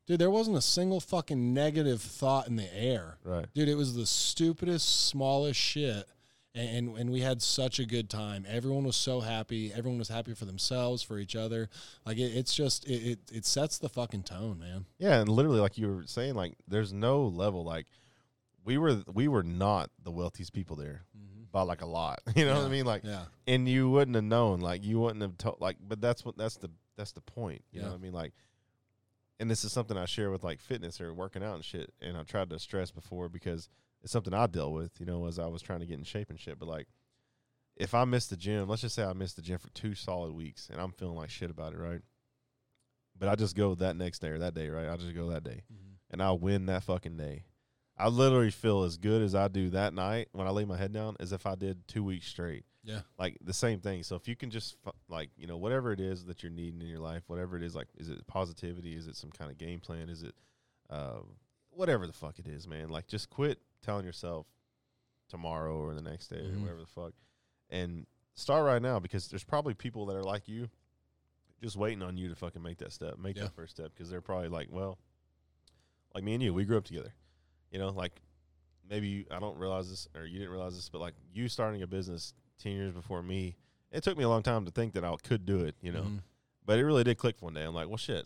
dude. 0.07 0.19
There 0.19 0.29
wasn't 0.31 0.57
a 0.57 0.61
single 0.61 0.99
fucking 0.99 1.53
negative 1.53 2.01
thought 2.01 2.47
in 2.47 2.55
the 2.57 2.73
air. 2.75 3.17
right. 3.23 3.45
Dude, 3.53 3.69
it 3.69 3.75
was 3.75 3.95
the 3.95 4.05
stupidest, 4.05 5.07
smallest 5.07 5.59
shit. 5.59 6.05
And, 6.53 6.97
and 6.97 7.09
we 7.09 7.21
had 7.21 7.41
such 7.41 7.79
a 7.79 7.85
good 7.85 8.09
time. 8.09 8.45
Everyone 8.47 8.83
was 8.83 8.97
so 8.97 9.21
happy. 9.21 9.71
Everyone 9.73 9.99
was 9.99 10.09
happy 10.09 10.33
for 10.33 10.43
themselves, 10.43 11.01
for 11.01 11.17
each 11.17 11.35
other. 11.35 11.69
Like 12.05 12.17
it, 12.17 12.35
it's 12.35 12.53
just 12.53 12.85
it, 12.87 13.11
it 13.11 13.19
it 13.31 13.45
sets 13.45 13.77
the 13.77 13.87
fucking 13.87 14.23
tone, 14.23 14.59
man. 14.59 14.85
Yeah, 14.99 15.21
and 15.21 15.29
literally, 15.29 15.61
like 15.61 15.77
you 15.77 15.87
were 15.87 16.03
saying, 16.05 16.35
like 16.35 16.55
there's 16.67 16.91
no 16.91 17.23
level. 17.23 17.63
Like 17.63 17.85
we 18.65 18.77
were, 18.77 19.01
we 19.11 19.27
were 19.27 19.43
not 19.43 19.91
the 20.03 20.11
wealthiest 20.11 20.51
people 20.51 20.75
there 20.75 21.03
mm-hmm. 21.17 21.43
by 21.53 21.61
like 21.61 21.81
a 21.81 21.85
lot. 21.85 22.19
You 22.35 22.45
know 22.45 22.55
what 22.55 22.65
I 22.65 22.69
mean? 22.69 22.85
Like, 22.85 23.03
Yeah, 23.05 23.25
and 23.47 23.67
you 23.67 23.89
wouldn't 23.89 24.15
have 24.15 24.25
known. 24.25 24.59
Like 24.59 24.83
you 24.83 24.99
wouldn't 24.99 25.21
have 25.21 25.37
told. 25.37 25.61
Like, 25.61 25.77
but 25.81 26.01
that's 26.01 26.25
what 26.25 26.37
that's 26.37 26.57
the 26.57 26.69
that's 26.97 27.13
the 27.13 27.21
point. 27.21 27.63
You 27.71 27.81
know 27.81 27.87
what 27.87 27.95
I 27.95 27.99
mean? 27.99 28.13
Like, 28.13 28.33
and 29.39 29.49
this 29.49 29.63
is 29.63 29.71
something 29.71 29.97
I 29.97 30.05
share 30.05 30.31
with 30.31 30.43
like 30.43 30.59
fitness 30.59 31.01
or 31.01 31.13
working 31.13 31.43
out 31.43 31.55
and 31.55 31.65
shit. 31.65 31.93
And 32.01 32.15
I 32.15 32.23
tried 32.23 32.49
to 32.51 32.59
stress 32.59 32.91
before 32.91 33.27
because 33.27 33.69
it's 34.03 34.11
something 34.11 34.33
I 34.33 34.47
dealt 34.47 34.73
with. 34.73 34.99
You 34.99 35.05
know, 35.05 35.25
as 35.27 35.39
I 35.39 35.47
was 35.47 35.61
trying 35.61 35.79
to 35.81 35.85
get 35.85 35.97
in 35.97 36.03
shape 36.03 36.29
and 36.29 36.39
shit. 36.39 36.59
But 36.59 36.67
like, 36.67 36.87
if 37.75 37.93
I 37.93 38.05
missed 38.05 38.29
the 38.29 38.37
gym, 38.37 38.67
let's 38.67 38.81
just 38.81 38.95
say 38.95 39.03
I 39.03 39.13
missed 39.13 39.35
the 39.35 39.41
gym 39.41 39.59
for 39.59 39.69
two 39.69 39.95
solid 39.95 40.33
weeks, 40.33 40.69
and 40.71 40.79
I'm 40.79 40.91
feeling 40.91 41.15
like 41.15 41.29
shit 41.29 41.49
about 41.49 41.73
it, 41.73 41.79
right? 41.79 42.01
But 43.17 43.29
I 43.29 43.35
just 43.35 43.55
go 43.55 43.75
that 43.75 43.95
next 43.95 44.19
day 44.19 44.29
or 44.29 44.39
that 44.39 44.53
day, 44.53 44.69
right? 44.69 44.89
I 44.89 44.97
just 44.97 45.13
go 45.13 45.29
that 45.29 45.43
day 45.43 45.63
and 46.09 46.21
I'll 46.21 46.37
win 46.37 46.67
that 46.67 46.83
fucking 46.83 47.17
day. 47.17 47.45
I 47.97 48.07
literally 48.07 48.51
feel 48.51 48.83
as 48.83 48.97
good 48.97 49.21
as 49.21 49.35
I 49.35 49.47
do 49.47 49.69
that 49.71 49.93
night 49.93 50.29
when 50.31 50.47
I 50.47 50.49
lay 50.49 50.65
my 50.65 50.77
head 50.77 50.93
down 50.93 51.15
as 51.19 51.31
if 51.31 51.45
I 51.45 51.55
did 51.55 51.87
two 51.87 52.03
weeks 52.03 52.27
straight. 52.27 52.65
Yeah. 52.83 53.01
Like 53.19 53.37
the 53.41 53.53
same 53.53 53.79
thing. 53.79 54.03
So 54.03 54.15
if 54.15 54.27
you 54.27 54.35
can 54.35 54.49
just 54.49 54.75
like, 55.07 55.29
you 55.37 55.45
know, 55.45 55.57
whatever 55.57 55.91
it 55.91 55.99
is 55.99 56.25
that 56.25 56.41
you're 56.41 56.51
needing 56.51 56.81
in 56.81 56.87
your 56.87 56.99
life, 56.99 57.23
whatever 57.27 57.57
it 57.57 57.63
is, 57.63 57.75
like, 57.75 57.87
is 57.97 58.09
it 58.09 58.25
positivity? 58.27 58.95
Is 58.95 59.07
it 59.07 59.15
some 59.15 59.29
kind 59.29 59.51
of 59.51 59.57
game 59.57 59.79
plan? 59.79 60.09
Is 60.09 60.23
it, 60.23 60.33
uh, 60.89 61.19
whatever 61.69 62.07
the 62.07 62.13
fuck 62.13 62.39
it 62.39 62.47
is, 62.47 62.67
man? 62.67 62.89
Like, 62.89 63.07
just 63.07 63.29
quit 63.29 63.59
telling 63.81 64.05
yourself 64.05 64.47
tomorrow 65.29 65.77
or 65.77 65.93
the 65.93 66.01
next 66.01 66.27
day 66.27 66.37
Mhm. 66.41 66.57
or 66.57 66.59
whatever 66.59 66.79
the 66.81 66.85
fuck 66.87 67.13
and 67.69 68.05
start 68.33 68.65
right 68.65 68.81
now 68.81 68.99
because 68.99 69.27
there's 69.29 69.43
probably 69.43 69.73
people 69.73 70.05
that 70.07 70.15
are 70.15 70.23
like 70.23 70.47
you 70.47 70.69
just 71.61 71.75
waiting 71.77 72.01
on 72.01 72.17
you 72.17 72.27
to 72.29 72.35
fucking 72.35 72.61
make 72.61 72.77
that 72.79 72.91
step, 72.91 73.17
make 73.17 73.37
Yeah. 73.37 73.43
that 73.43 73.53
first 73.53 73.75
step 73.75 73.91
because 73.93 74.09
they're 74.09 74.21
probably 74.21 74.49
like, 74.49 74.69
well, 74.71 74.97
like 76.13 76.23
me 76.23 76.33
and 76.33 76.43
you, 76.43 76.53
we 76.53 76.65
grew 76.65 76.77
up 76.77 76.83
together. 76.85 77.13
You 77.71 77.79
know, 77.79 77.89
like 77.89 78.21
maybe 78.89 79.07
you, 79.07 79.25
I 79.31 79.39
don't 79.39 79.57
realize 79.57 79.89
this 79.89 80.07
or 80.15 80.25
you 80.25 80.39
didn't 80.39 80.51
realize 80.51 80.75
this, 80.75 80.89
but 80.89 80.99
like 80.99 81.13
you 81.33 81.47
starting 81.47 81.81
a 81.81 81.87
business 81.87 82.33
10 82.59 82.71
years 82.73 82.93
before 82.93 83.21
me, 83.23 83.55
it 83.91 84.03
took 84.03 84.17
me 84.17 84.23
a 84.23 84.29
long 84.29 84.43
time 84.43 84.65
to 84.65 84.71
think 84.71 84.93
that 84.93 85.03
I 85.05 85.15
could 85.23 85.45
do 85.45 85.59
it, 85.63 85.75
you 85.81 85.91
know, 85.91 86.03
Mhm. 86.03 86.23
but 86.65 86.79
it 86.79 86.85
really 86.85 87.03
did 87.03 87.17
click 87.17 87.41
one 87.41 87.53
day. 87.53 87.63
I'm 87.63 87.73
like, 87.73 87.87
well, 87.87 87.97
shit, 87.97 88.25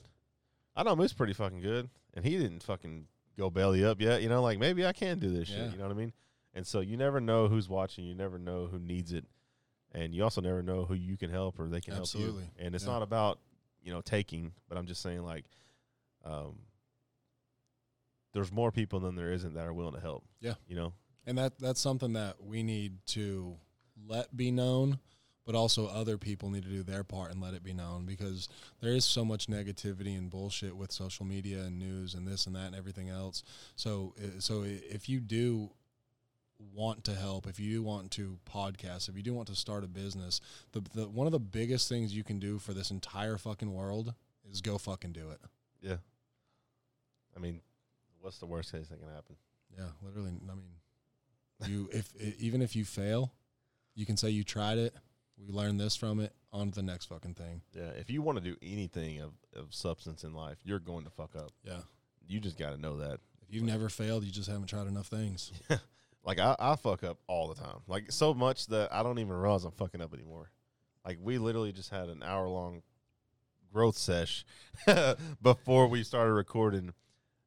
I 0.76 0.84
know 0.84 0.96
Moose 0.96 1.14
pretty 1.14 1.34
fucking 1.34 1.62
good 1.62 1.90
and 2.14 2.26
he 2.26 2.38
didn't 2.38 2.64
fucking 2.64 3.08
go 3.38 3.50
belly 3.50 3.84
up 3.84 4.00
yet, 4.02 4.22
you 4.22 4.30
know, 4.30 4.42
like 4.42 4.60
maybe 4.60 4.86
I 4.86 4.94
can 4.94 5.20
do 5.20 5.30
this 5.32 5.50
Yeah. 5.50 5.56
shit, 5.66 5.72
you 5.74 5.78
know 5.78 5.86
what 5.86 5.92
I 5.92 5.98
mean? 5.98 6.14
And 6.54 6.66
so 6.66 6.80
you 6.80 6.96
never 6.98 7.20
know 7.20 7.48
who's 7.48 7.68
watching, 7.68 8.06
you 8.06 8.16
never 8.16 8.38
know 8.40 8.68
who 8.68 8.80
needs 8.80 9.12
it. 9.12 9.26
And 9.92 10.14
you 10.14 10.24
also 10.24 10.42
never 10.42 10.62
know 10.62 10.86
who 10.86 10.94
you 10.94 11.18
can 11.18 11.30
help 11.30 11.60
or 11.60 11.68
they 11.68 11.82
can 11.82 11.94
Absolutely. 11.94 12.44
help 12.44 12.54
you. 12.60 12.66
And 12.66 12.76
it's 12.76 12.86
Yeah. 12.86 12.92
not 12.94 13.02
about, 13.02 13.40
you 13.82 13.92
know, 13.92 14.02
taking, 14.02 14.54
but 14.70 14.78
I'm 14.78 14.86
just 14.88 15.02
saying 15.02 15.24
like 15.24 15.46
um 16.24 16.60
there's 18.34 18.52
more 18.52 18.72
people 18.72 19.00
than 19.00 19.16
there 19.16 19.32
isn't 19.32 19.54
that 19.54 19.66
are 19.66 19.74
willing 19.74 19.94
to 19.96 20.00
help. 20.02 20.26
Yeah. 20.42 20.56
You 20.68 20.76
know? 20.76 20.94
and 21.28 21.38
that 21.40 21.58
that's 21.60 21.82
something 21.82 22.14
that 22.14 22.44
we 22.44 22.62
need 22.62 23.00
to 23.08 23.58
let 24.08 24.36
be 24.36 24.52
known 24.52 25.00
but 25.46 25.56
also 25.56 25.88
other 25.88 26.18
people 26.18 26.50
need 26.50 26.64
to 26.64 26.70
do 26.70 26.84
their 26.84 27.04
part 27.04 27.32
and 27.32 27.42
let 27.42 27.54
it 27.54 27.64
be 27.64 27.74
known 27.74 28.06
because 28.06 28.50
there 28.82 28.94
is 28.94 29.06
so 29.06 29.24
much 29.24 29.48
negativity 29.48 30.18
and 30.18 30.30
bullshit 30.30 30.76
with 30.76 30.92
social 30.92 31.26
media 31.26 31.60
and 31.64 31.78
news 31.80 32.14
and 32.14 32.28
this 32.28 32.48
and 32.48 32.56
that 32.56 32.66
and 32.68 32.76
everything 32.76 33.10
else 33.10 33.44
so 33.76 34.14
so 34.40 34.64
if 34.66 35.08
you 35.08 35.20
do 35.20 35.70
want 36.74 37.04
to 37.04 37.14
help 37.14 37.48
if 37.48 37.60
you 37.60 37.70
do 37.76 37.84
want 37.84 38.10
to 38.12 38.38
podcast 38.52 39.08
if 39.10 39.16
you 39.16 39.22
do 39.24 39.34
want 39.34 39.48
to 39.48 39.56
start 39.56 39.84
a 39.84 39.88
business 39.88 40.42
the, 40.72 40.82
the 40.94 41.08
one 41.08 41.28
of 41.28 41.32
the 41.32 41.40
biggest 41.40 41.90
things 41.90 42.16
you 42.16 42.24
can 42.24 42.40
do 42.40 42.58
for 42.58 42.74
this 42.74 42.92
entire 42.92 43.38
fucking 43.38 43.74
world 43.74 44.14
is 44.50 44.62
go 44.62 44.78
fucking 44.78 45.12
do 45.12 45.30
it 45.30 45.40
Yeah. 45.82 45.98
I 47.36 47.40
mean, 47.40 47.60
what's 48.22 48.38
the 48.40 48.46
worst 48.46 48.72
case 48.72 48.88
that 48.88 49.00
can 49.00 49.10
happen? 49.10 49.36
Yeah, 49.78 49.90
literally. 50.02 50.32
I 50.50 50.54
mean, 50.56 50.64
you 51.68 51.90
if 51.92 52.14
even 52.40 52.62
if 52.62 52.76
you 52.76 52.86
fail, 52.86 53.34
you 53.94 54.06
can 54.06 54.18
say 54.18 54.30
you 54.30 54.44
tried 54.44 54.78
it. 54.78 54.96
We 55.38 55.54
learned 55.54 55.80
this 55.80 55.96
from 55.96 56.20
it. 56.20 56.34
On 56.52 56.70
to 56.70 56.76
the 56.76 56.84
next 56.84 57.06
fucking 57.08 57.34
thing. 57.34 57.62
Yeah. 57.74 57.90
If 57.98 58.10
you 58.10 58.22
want 58.22 58.38
to 58.38 58.44
do 58.44 58.56
anything 58.62 59.20
of, 59.20 59.34
of 59.54 59.74
substance 59.74 60.24
in 60.24 60.34
life, 60.34 60.58
you're 60.64 60.80
going 60.80 61.04
to 61.04 61.10
fuck 61.10 61.36
up. 61.36 61.52
Yeah. 61.64 61.80
You 62.28 62.40
just 62.40 62.58
got 62.58 62.72
to 62.72 62.78
know 62.78 62.98
that. 62.98 63.20
If 63.42 63.54
you've 63.54 63.64
never 63.64 63.90
failed, 63.90 64.24
you 64.24 64.32
just 64.32 64.50
haven't 64.50 64.68
tried 64.68 64.88
enough 64.88 65.08
things. 65.08 65.52
Like 66.26 66.40
I, 66.40 66.56
I 66.58 66.76
fuck 66.76 67.04
up 67.04 67.20
all 67.28 67.48
the 67.48 67.62
time. 67.62 67.78
Like 67.88 68.12
so 68.12 68.34
much 68.34 68.66
that 68.68 68.92
I 68.92 69.04
don't 69.04 69.20
even 69.20 69.34
realize 69.34 69.64
I'm 69.64 69.72
fucking 69.72 70.02
up 70.02 70.14
anymore. 70.14 70.50
Like 71.06 71.20
we 71.22 71.38
literally 71.38 71.72
just 71.72 71.92
had 71.92 72.10
an 72.10 72.24
hour 72.24 72.48
long 72.48 72.82
growth 73.72 73.98
sesh 73.98 74.44
before 75.42 75.88
we 75.88 76.04
started 76.04 76.34
recording 76.34 76.94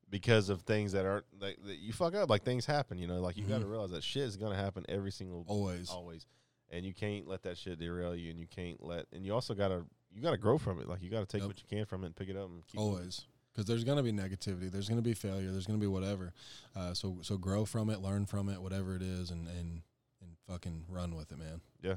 because 0.08 0.48
of 0.48 0.62
things 0.62 0.92
that 0.92 1.04
aren't 1.04 1.24
like 1.40 1.58
that 1.66 1.78
you 1.78 1.92
fuck 1.92 2.14
up. 2.14 2.30
Like 2.30 2.44
things 2.44 2.66
happen, 2.66 2.98
you 2.98 3.08
know. 3.08 3.20
Like 3.20 3.36
you 3.36 3.44
got 3.44 3.54
to 3.54 3.62
mm-hmm. 3.62 3.72
realize 3.72 3.90
that 3.90 4.04
shit 4.04 4.22
is 4.22 4.36
gonna 4.36 4.56
happen 4.56 4.84
every 4.88 5.10
single 5.10 5.44
Always. 5.48 5.90
always, 5.90 6.24
and 6.70 6.84
you 6.84 6.92
can't 6.94 7.26
let 7.26 7.42
that 7.42 7.56
shit 7.58 7.78
derail 7.78 8.14
you. 8.14 8.30
And 8.30 8.38
you 8.38 8.46
can't 8.46 8.82
let 8.82 9.06
and 9.12 9.24
you 9.24 9.34
also 9.34 9.54
gotta 9.54 9.84
you 10.14 10.22
gotta 10.22 10.36
grow 10.38 10.58
from 10.58 10.80
it. 10.80 10.88
Like 10.88 11.02
you 11.02 11.10
gotta 11.10 11.26
take 11.26 11.40
Yep. 11.42 11.48
what 11.48 11.58
you 11.60 11.66
can 11.68 11.84
from 11.86 12.02
it 12.02 12.06
and 12.06 12.16
pick 12.16 12.28
it 12.28 12.36
up 12.36 12.48
and 12.50 12.66
keep. 12.66 12.80
Always. 12.80 13.24
Because 13.52 13.66
there's 13.66 13.84
gonna 13.84 14.02
be 14.02 14.12
negativity. 14.12 14.70
There's 14.70 14.88
gonna 14.88 15.02
be 15.02 15.14
failure. 15.14 15.50
There's 15.50 15.66
gonna 15.66 15.78
be 15.78 15.86
whatever. 15.86 16.32
Uh, 16.76 16.94
so 16.94 17.18
so 17.22 17.36
grow 17.36 17.64
from 17.64 17.90
it, 17.90 18.00
learn 18.00 18.24
from 18.26 18.48
it, 18.48 18.60
whatever 18.62 18.94
it 18.96 19.02
is, 19.02 19.30
and 19.30 19.48
and 19.48 19.82
and 20.20 20.36
fucking 20.46 20.84
run 20.88 21.14
with 21.16 21.32
it, 21.32 21.38
man. 21.38 21.60
Yeah, 21.82 21.96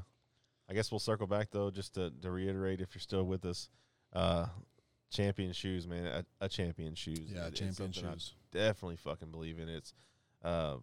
I 0.68 0.74
guess 0.74 0.90
we'll 0.90 0.98
circle 0.98 1.26
back 1.26 1.50
though, 1.52 1.70
just 1.70 1.94
to, 1.94 2.10
to 2.22 2.30
reiterate 2.30 2.80
if 2.80 2.94
you're 2.94 3.00
still 3.00 3.24
with 3.24 3.44
us. 3.44 3.68
Uh, 4.12 4.46
Champions 5.10 5.56
Shoes, 5.56 5.86
man, 5.86 6.06
a, 6.06 6.24
a 6.44 6.48
Champions 6.48 6.98
Shoes. 6.98 7.18
Yeah, 7.32 7.46
It- 7.48 7.54
champion 7.54 7.74
something 7.92 8.06
I 8.06 8.12
shoes. 8.14 8.34
definitely 8.50 8.96
fucking 8.96 9.30
believe 9.30 9.58
in. 9.58 9.68
It's, 9.68 9.92
uh, 10.42 10.76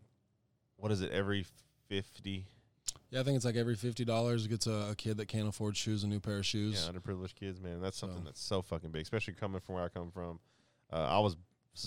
what 0.78 0.91
is 0.91 1.02
it? 1.02 1.12
Every 1.12 1.45
fifty, 1.88 2.45
Yeah, 3.12 3.22
I 3.22 3.24
think 3.24 3.36
it's 3.38 3.45
like 3.45 3.56
every 3.56 3.76
fifty 3.76 4.06
dollars 4.06 4.45
gets 4.48 4.67
a, 4.67 4.89
a 4.91 4.95
kid 4.95 5.17
that 5.17 5.28
can't 5.28 5.48
afford 5.48 5.76
shoes 5.76 6.04
a 6.04 6.08
new 6.08 6.19
pair 6.19 6.38
of 6.38 6.45
shoes. 6.45 6.84
yeah, 6.86 6.91
underprivileged 6.93 7.36
kids, 7.36 7.60
man. 7.62 7.82
That's 7.82 7.98
something 7.98 8.19
So- 8.19 8.26
that's 8.26 8.41
so 8.41 8.62
fucking 8.62 8.91
big, 8.91 9.02
especially 9.02 9.34
coming 9.34 9.60
from 9.62 9.76
where 9.76 9.84
I 9.84 9.89
come 9.89 10.12
from. 10.12 10.39
Uh, 10.91 11.08
I 11.10 11.19
was 11.19 11.36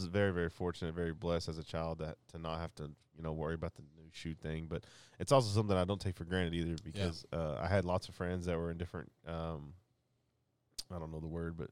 very, 0.08 0.32
very 0.32 0.48
fortunate, 0.48 0.94
very 0.94 1.12
blessed 1.12 1.48
as 1.48 1.58
a 1.58 1.64
child 1.64 1.98
that 1.98 2.16
to 2.32 2.38
not 2.38 2.61
have 2.61 2.74
to, 2.76 2.85
you 3.16 3.22
know, 3.22 3.32
worry 3.32 3.54
about 3.54 3.74
the 3.74 3.82
new 3.82 4.08
shoe 4.12 4.35
thing. 4.35 4.66
But 4.68 4.85
it's 5.18 5.32
also 5.32 5.48
something 5.54 5.76
I 5.76 5.85
don't 5.85 6.00
take 6.00 6.16
for 6.16 6.24
granted 6.24 6.54
either 6.54 6.76
because 6.82 7.24
uh, 7.32 7.58
I 7.61 7.66
had 7.68 7.85
lots 7.85 8.08
of 8.08 8.14
friends 8.14 8.46
that 8.46 8.56
were 8.56 8.70
in 8.70 8.78
different, 8.78 9.12
um, 9.26 9.74
I 10.94 10.98
don't 10.98 11.12
know 11.12 11.20
the 11.20 11.26
word, 11.26 11.56
but 11.58 11.68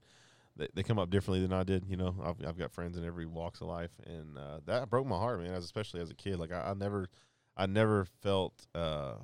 they, 0.56 0.68
they 0.74 0.82
come 0.82 0.98
up 0.98 1.08
differently 1.10 1.40
than 1.40 1.52
I 1.52 1.62
did. 1.62 1.86
You 1.88 1.96
know, 1.96 2.14
I've, 2.22 2.46
I've 2.46 2.58
got 2.58 2.72
friends 2.72 2.98
in 2.98 3.04
every 3.06 3.24
walks 3.26 3.60
of 3.62 3.68
life, 3.68 3.92
and 4.06 4.36
uh, 4.36 4.60
that 4.66 4.90
broke 4.90 5.06
my 5.06 5.16
heart, 5.16 5.40
man. 5.40 5.54
As 5.54 5.64
especially 5.64 6.00
as 6.00 6.10
a 6.10 6.14
kid, 6.14 6.38
like 6.38 6.52
I, 6.52 6.70
I 6.70 6.74
never, 6.74 7.08
I 7.56 7.66
never 7.66 8.04
felt 8.22 8.54
uh, 8.74 9.14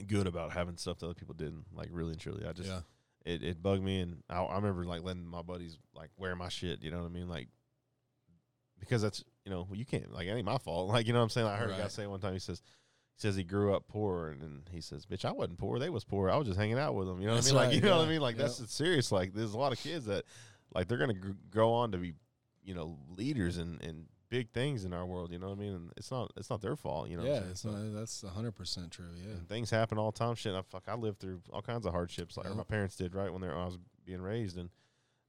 good 0.00 0.26
about 0.26 0.52
having 0.52 0.76
stuff 0.76 0.98
that 0.98 1.06
other 1.06 1.14
people 1.14 1.34
didn't. 1.34 1.64
Like 1.74 1.88
really 1.90 2.12
and 2.12 2.20
truly, 2.20 2.46
I 2.46 2.52
just 2.52 2.68
yeah. 2.68 2.80
it, 3.24 3.42
it 3.42 3.62
bugged 3.62 3.82
me 3.82 4.00
and 4.00 4.22
I, 4.28 4.42
I 4.42 4.56
remember 4.56 4.84
like 4.84 5.02
letting 5.02 5.26
my 5.26 5.42
buddies 5.42 5.78
like 5.94 6.10
wear 6.16 6.34
my 6.34 6.48
shit 6.48 6.82
you 6.82 6.90
know 6.90 6.98
what 6.98 7.06
i 7.06 7.10
mean? 7.10 7.28
Like 7.28 7.48
because 8.80 9.02
that's 9.02 9.22
you 9.44 9.50
know 9.50 9.68
you 9.72 9.84
can't 9.84 10.12
like 10.12 10.26
it 10.26 10.30
ain't 10.30 10.44
my 10.46 10.58
fault. 10.58 10.88
Like 10.92 11.06
you 11.06 11.12
know 11.12 11.20
what 11.20 11.24
i'm 11.24 11.30
saying? 11.30 11.46
I 11.46 11.56
heard 11.56 11.70
a 11.70 11.76
guy 11.76 11.88
say 11.88 12.06
one 12.06 12.20
time 12.20 12.32
he 12.32 12.38
says 12.38 12.62
he 13.14 13.20
says 13.20 13.36
he 13.36 13.44
grew 13.44 13.74
up 13.74 13.86
poor 13.88 14.28
and 14.28 14.40
then 14.40 14.62
he 14.70 14.80
says 14.80 15.06
bitch 15.06 15.24
i 15.24 15.32
wasn't 15.32 15.58
poor. 15.58 15.78
They 15.78 15.90
was 15.90 16.04
poor. 16.04 16.30
I 16.30 16.36
was 16.36 16.46
just 16.46 16.58
hanging 16.58 16.78
out 16.78 16.94
with 16.94 17.06
them 17.06 17.20
you 17.20 17.26
know 17.26 17.34
what 17.34 17.44
That's 17.44 17.48
i 17.48 17.50
mean? 17.50 17.56
Like 17.56 17.66
right, 17.66 17.74
you 17.76 17.82
know 17.82 17.98
what 17.98 18.06
i 18.06 18.10
mean? 18.10 18.20
Like 18.20 18.36
that's 18.36 18.72
serious. 18.72 19.12
Like 19.12 19.34
there's 19.34 19.54
a 19.54 19.58
lot 19.58 19.72
of 19.72 19.78
kids 19.78 20.06
that 20.06 20.24
like 20.74 20.88
they're 20.88 20.98
gonna 20.98 21.14
gr- 21.14 21.32
grow 21.50 21.72
on 21.72 21.92
to 21.92 21.98
be 21.98 22.14
you 22.64 22.74
know 22.74 22.98
leaders 23.16 23.58
and 23.58 23.82
and 23.82 24.06
big 24.32 24.50
things 24.50 24.86
in 24.86 24.94
our 24.94 25.04
world 25.04 25.30
you 25.30 25.38
know 25.38 25.48
what 25.50 25.58
i 25.58 25.60
mean 25.60 25.74
and 25.74 25.92
it's 25.98 26.10
not 26.10 26.32
it's 26.38 26.48
not 26.48 26.62
their 26.62 26.74
fault 26.74 27.06
you 27.10 27.18
know 27.18 27.22
yeah, 27.22 27.42
it's 27.50 27.66
not, 27.66 27.74
that's 27.92 28.22
hundred 28.34 28.52
percent 28.52 28.90
true. 28.90 29.12
Yeah. 29.22 29.32
and 29.34 29.46
things 29.46 29.68
happen 29.70 29.98
all 29.98 30.10
the 30.10 30.18
time. 30.18 30.34
Shit, 30.36 30.54
I 30.54 30.62
fuck, 30.62 30.84
I 30.88 30.94
lived 30.94 31.18
through 31.20 31.42
all 31.52 31.60
kinds 31.60 31.84
of 31.84 31.92
hardships, 31.92 32.38
like 32.38 32.46
Yeah. 32.46 32.54
my 32.54 32.62
parents 32.64 32.96
did, 32.96 33.14
right 33.14 33.30
when 33.30 33.42
they 33.42 33.48
were, 33.48 33.58
I 33.58 33.66
was 33.66 33.78
being 34.06 34.22
raised, 34.22 34.56
and 34.56 34.70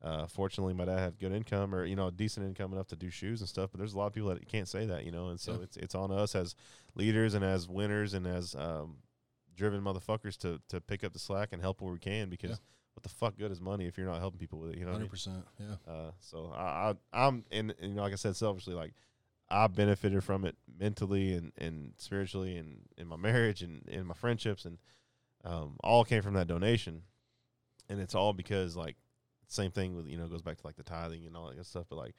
Uh, 0.01 0.25
fortunately, 0.27 0.73
my 0.73 0.85
dad 0.85 0.99
had 0.99 1.17
good 1.19 1.31
income 1.31 1.73
or 1.75 1.85
you 1.85 1.95
know 1.95 2.09
decent 2.11 2.45
income 2.45 2.71
enough 2.73 2.87
to 2.87 2.95
do 2.95 3.09
shoes 3.09 3.39
and 3.41 3.47
stuff. 3.49 3.69
But 3.71 3.77
there's 3.79 3.93
a 3.93 3.97
lot 3.97 4.07
of 4.07 4.13
people 4.13 4.29
that 4.29 4.45
can't 4.47 4.67
say 4.67 4.85
that, 4.85 5.05
you 5.05 5.11
know, 5.11 5.29
and 5.31 5.39
so 5.39 5.51
Yeah. 5.53 5.63
it's 5.65 5.77
it's 5.77 5.95
on 5.95 6.11
us 6.11 6.35
as 6.35 6.55
leaders 6.95 7.33
and 7.35 7.43
as 7.43 7.67
winners 7.69 8.13
and 8.13 8.25
as 8.27 8.53
um, 8.55 8.97
driven 9.55 9.81
motherfuckers 9.81 10.35
to 10.43 10.59
to 10.71 10.79
pick 10.81 11.03
up 11.05 11.11
the 11.13 11.19
slack 11.19 11.49
and 11.53 11.61
help 11.61 11.81
where 11.81 11.93
we 11.93 11.99
can 11.99 12.29
because 12.29 12.51
Yeah. 12.51 12.55
What 12.93 13.03
the 13.03 13.09
fuck 13.09 13.37
good 13.37 13.51
is 13.51 13.59
money 13.59 13.85
if 13.85 13.97
you're 13.97 14.07
not 14.07 14.19
helping 14.19 14.39
people 14.39 14.59
with 14.59 14.71
it, 14.71 14.77
you 14.77 14.85
know? 14.85 14.91
I 14.91 14.93
Hundred 14.93 15.03
mean? 15.05 15.09
percent. 15.09 15.45
Yeah. 15.59 15.91
Uh, 15.91 16.11
so 16.19 16.53
I, 16.55 16.93
I 17.13 17.25
I'm 17.25 17.43
and, 17.51 17.73
and 17.79 17.89
you 17.89 17.95
know 17.95 18.03
like 18.03 18.13
I 18.13 18.17
said 18.17 18.35
selfishly 18.35 18.73
like 18.73 18.93
I 19.49 19.67
benefited 19.67 20.23
from 20.23 20.45
it 20.45 20.55
mentally 20.79 21.33
and, 21.33 21.51
and 21.57 21.93
spiritually 21.97 22.57
and 22.57 22.81
in 22.97 23.07
my 23.07 23.15
marriage 23.15 23.61
and 23.61 23.87
in 23.87 24.05
my 24.05 24.13
friendships 24.13 24.65
and 24.65 24.77
um, 25.43 25.77
all 25.83 26.03
came 26.05 26.21
from 26.21 26.35
that 26.35 26.47
donation 26.47 27.03
and 27.89 27.99
it's 27.99 28.15
all 28.15 28.33
because 28.33 28.75
like 28.75 28.95
same 29.47 29.71
thing 29.71 29.95
with 29.95 30.07
you 30.07 30.17
know 30.17 30.27
goes 30.27 30.41
back 30.41 30.57
to 30.57 30.65
like 30.65 30.75
the 30.75 30.83
tithing 30.83 31.25
and 31.25 31.35
all 31.35 31.47
that 31.47 31.55
good 31.55 31.65
stuff 31.65 31.85
but 31.89 31.97
like 31.97 32.15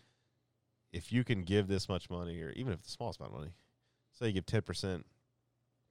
if 0.93 1.13
you 1.13 1.25
can 1.25 1.43
give 1.43 1.67
this 1.67 1.89
much 1.89 2.09
money 2.11 2.41
or 2.41 2.51
even 2.51 2.73
if 2.73 2.81
it's 2.81 2.89
the 2.89 2.93
smallest 2.93 3.19
amount 3.19 3.33
of 3.33 3.39
money 3.41 3.53
say 4.13 4.27
you 4.29 4.33
give 4.33 4.47
10% 4.47 5.03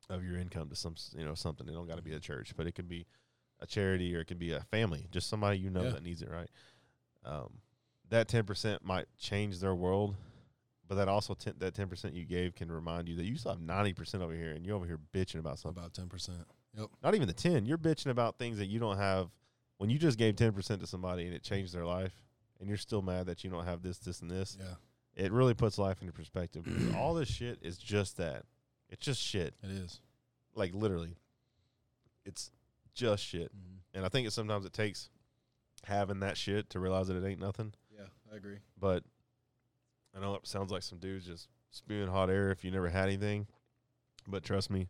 of 0.09 0.23
your 0.23 0.37
income 0.37 0.69
to 0.69 0.75
some 0.75 0.95
you 1.17 1.25
know 1.25 1.33
something 1.33 1.67
it 1.67 1.73
don't 1.73 1.87
got 1.87 1.97
to 1.97 2.03
be 2.03 2.13
a 2.13 2.19
church 2.19 2.53
but 2.55 2.67
it 2.67 2.73
could 2.73 2.87
be 2.87 3.05
a 3.63 3.67
charity 3.67 4.15
or 4.15 4.19
it 4.19 4.25
could 4.25 4.37
be 4.39 4.51
a 4.51 4.61
family 4.71 5.07
just 5.11 5.27
somebody 5.29 5.57
you 5.57 5.69
know 5.69 5.83
Yeah. 5.83 5.89
that 5.91 6.03
needs 6.03 6.21
it 6.21 6.29
right 6.29 6.49
um, 7.25 7.53
that 8.09 8.27
10% 8.27 8.83
might 8.83 9.05
change 9.17 9.59
their 9.59 9.73
world 9.73 10.15
but 10.87 10.95
that 10.95 11.07
also 11.07 11.33
10, 11.33 11.55
that 11.59 11.73
10% 11.73 12.13
you 12.13 12.25
gave 12.25 12.53
can 12.55 12.69
remind 12.71 13.07
you 13.07 13.15
that 13.15 13.23
you 13.25 13.37
still 13.37 13.53
have 13.53 13.61
90% 13.61 14.21
over 14.21 14.33
here 14.33 14.51
and 14.51 14.65
you're 14.65 14.75
over 14.75 14.85
here 14.85 14.99
bitching 15.13 15.39
about 15.39 15.57
something 15.57 15.81
About 15.81 15.93
ten 15.93 16.07
percent. 16.09 16.39
Yep. 16.77 16.89
not 17.01 17.15
even 17.15 17.27
the 17.27 17.33
10 17.33 17.65
you're 17.65 17.77
bitching 17.77 18.07
about 18.11 18.37
things 18.37 18.57
that 18.57 18.65
you 18.67 18.79
don't 18.79 18.97
have 18.97 19.29
when 19.77 19.89
you 19.89 19.97
just 19.97 20.17
gave 20.17 20.35
10% 20.35 20.79
to 20.79 20.85
somebody 20.87 21.25
and 21.25 21.33
it 21.33 21.41
changed 21.41 21.73
their 21.73 21.85
life 21.85 22.13
and 22.59 22.67
you're 22.67 22.77
still 22.77 23.01
mad 23.01 23.25
that 23.27 23.43
you 23.43 23.49
don't 23.49 23.65
have 23.65 23.81
this 23.81 23.97
this 23.99 24.21
and 24.21 24.29
this 24.29 24.57
Yeah. 24.59 24.75
it 25.15 25.31
really 25.31 25.53
puts 25.53 25.77
life 25.77 26.01
into 26.01 26.13
perspective 26.13 26.65
all 26.97 27.13
this 27.13 27.29
shit 27.29 27.59
is 27.61 27.77
just 27.77 28.17
that 28.17 28.43
it's 28.89 29.05
just 29.05 29.21
shit 29.21 29.53
It 29.63 29.71
is. 29.71 30.01
like 30.55 30.73
literally 30.73 31.15
it's 32.25 32.51
just 32.93 33.23
shit 33.25 33.51
Mhm. 33.55 33.79
and 33.93 34.05
i 34.05 34.09
think 34.09 34.27
it 34.27 34.31
sometimes 34.31 34.65
it 34.65 34.73
takes 34.73 35.09
having 35.85 36.19
that 36.21 36.37
shit 36.37 36.69
to 36.71 36.79
realize 36.79 37.07
that 37.07 37.17
it 37.21 37.27
ain't 37.27 37.39
nothing 37.39 37.73
Yeah, 37.91 38.05
I 38.31 38.35
agree. 38.35 38.59
but 38.77 39.03
i 40.15 40.19
know 40.19 40.35
it 40.35 40.47
sounds 40.47 40.71
like 40.71 40.83
some 40.83 40.99
dudes 40.99 41.25
just 41.25 41.47
spewing 41.71 42.07
hot 42.09 42.29
air 42.29 42.51
if 42.51 42.63
you 42.63 42.71
never 42.71 42.89
had 42.89 43.05
anything 43.05 43.47
but 44.27 44.43
trust 44.43 44.69
me 44.69 44.89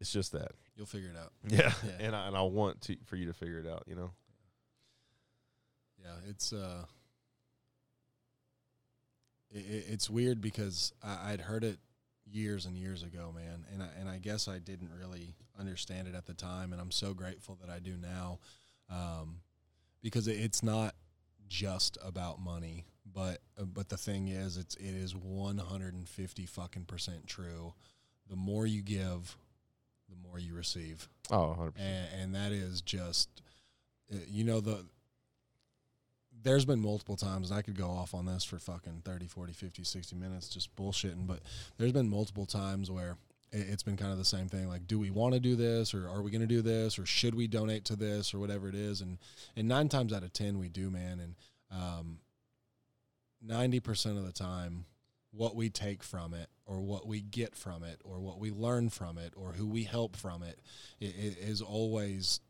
it's 0.00 0.12
just 0.12 0.32
that 0.32 0.52
You'll 0.76 0.86
figure 0.86 1.08
it 1.10 1.16
out. 1.16 1.32
yeah, 1.48 1.72
Yeah. 1.86 1.96
and 2.06 2.14
I, 2.16 2.26
and 2.26 2.36
I 2.36 2.42
want 2.42 2.80
to 2.82 2.96
for 3.06 3.16
you 3.16 3.26
to 3.26 3.32
figure 3.32 3.58
it 3.58 3.66
out 3.66 3.84
you 3.86 3.94
know 3.94 4.10
Yeah, 6.02 6.16
it's 6.28 6.52
uh, 6.52 6.84
i 9.54 9.58
i 9.58 9.62
it's 9.88 10.10
weird 10.10 10.40
because 10.40 10.92
I, 11.02 11.32
I'd 11.32 11.40
heard 11.42 11.64
it 11.64 11.78
years 12.30 12.66
and 12.66 12.76
years 12.76 13.02
ago, 13.02 13.32
man, 13.34 13.64
and 13.72 13.82
I, 13.82 13.88
and 13.98 14.08
I 14.08 14.18
guess 14.18 14.48
I 14.48 14.58
didn't 14.58 14.90
really 14.98 15.34
understand 15.58 16.08
it 16.08 16.14
at 16.14 16.26
the 16.26 16.34
time, 16.34 16.72
and 16.72 16.80
I'm 16.80 16.90
so 16.90 17.14
grateful 17.14 17.58
that 17.60 17.70
I 17.70 17.78
do 17.78 17.96
now, 17.96 18.40
um, 18.90 19.40
because 20.02 20.28
it's 20.28 20.62
not 20.62 20.94
just 21.48 21.96
about 22.04 22.40
money, 22.40 22.84
but 23.12 23.38
uh, 23.58 23.64
but 23.64 23.88
the 23.88 23.96
thing 23.96 24.28
is, 24.28 24.56
it's 24.56 24.74
it 24.76 24.94
is 24.94 25.14
150 25.14 26.46
fucking 26.46 26.84
percent 26.84 27.26
true. 27.26 27.74
The 28.28 28.36
more 28.36 28.66
you 28.66 28.82
give, 28.82 29.36
the 30.08 30.16
more 30.28 30.38
you 30.38 30.54
receive. 30.54 31.08
Oh 31.30 31.56
100% 31.58 31.72
and, 31.78 32.08
and 32.20 32.34
that 32.34 32.52
is 32.52 32.80
just 32.82 33.42
uh, 34.12 34.18
you 34.28 34.44
know 34.44 34.60
the 34.60 34.84
there's 36.46 36.64
been 36.64 36.80
multiple 36.80 37.16
times 37.16 37.50
and 37.50 37.58
i 37.58 37.62
could 37.62 37.76
go 37.76 37.88
off 37.88 38.14
on 38.14 38.24
this 38.24 38.44
for 38.44 38.58
fucking 38.58 39.02
30 39.04 39.26
40 39.26 39.52
50 39.52 39.82
60 39.84 40.16
minutes 40.16 40.48
just 40.48 40.74
bullshitting 40.76 41.26
but 41.26 41.40
there's 41.76 41.92
been 41.92 42.08
multiple 42.08 42.46
times 42.46 42.90
where 42.90 43.16
it- 43.52 43.68
it's 43.68 43.82
been 43.82 43.96
kind 43.96 44.12
of 44.12 44.18
the 44.18 44.24
same 44.24 44.48
thing 44.48 44.68
like 44.68 44.86
do 44.86 44.98
we 44.98 45.10
want 45.10 45.34
to 45.34 45.40
do 45.40 45.56
this 45.56 45.92
or 45.92 46.08
are 46.08 46.22
we 46.22 46.30
going 46.30 46.40
to 46.40 46.46
do 46.46 46.62
this 46.62 46.98
or 46.98 47.04
should 47.06 47.34
we 47.34 47.46
donate 47.46 47.84
to 47.84 47.96
this 47.96 48.32
or 48.32 48.38
whatever 48.38 48.68
it 48.68 48.74
is 48.74 49.00
and 49.00 49.18
and 49.56 49.66
nine 49.68 49.88
times 49.88 50.12
out 50.12 50.22
of 50.22 50.32
ten 50.32 50.58
we 50.58 50.68
do 50.68 50.88
man 50.90 51.18
and 51.20 51.34
um 51.70 52.18
90% 53.46 54.16
of 54.16 54.24
the 54.24 54.32
time 54.32 54.86
what 55.30 55.54
we 55.54 55.68
take 55.68 56.02
from 56.02 56.32
it 56.32 56.48
or 56.64 56.80
what 56.80 57.06
we 57.06 57.20
get 57.20 57.54
from 57.54 57.82
it 57.84 58.00
or 58.04 58.18
what 58.20 58.38
we 58.38 58.50
learn 58.50 58.88
from 58.88 59.18
it 59.18 59.34
or 59.36 59.52
who 59.52 59.66
we 59.66 59.84
help 59.84 60.16
from 60.16 60.42
it 60.42 60.58
i- 61.02 61.04
i- 61.04 61.36
is 61.38 61.60
always 61.60 62.40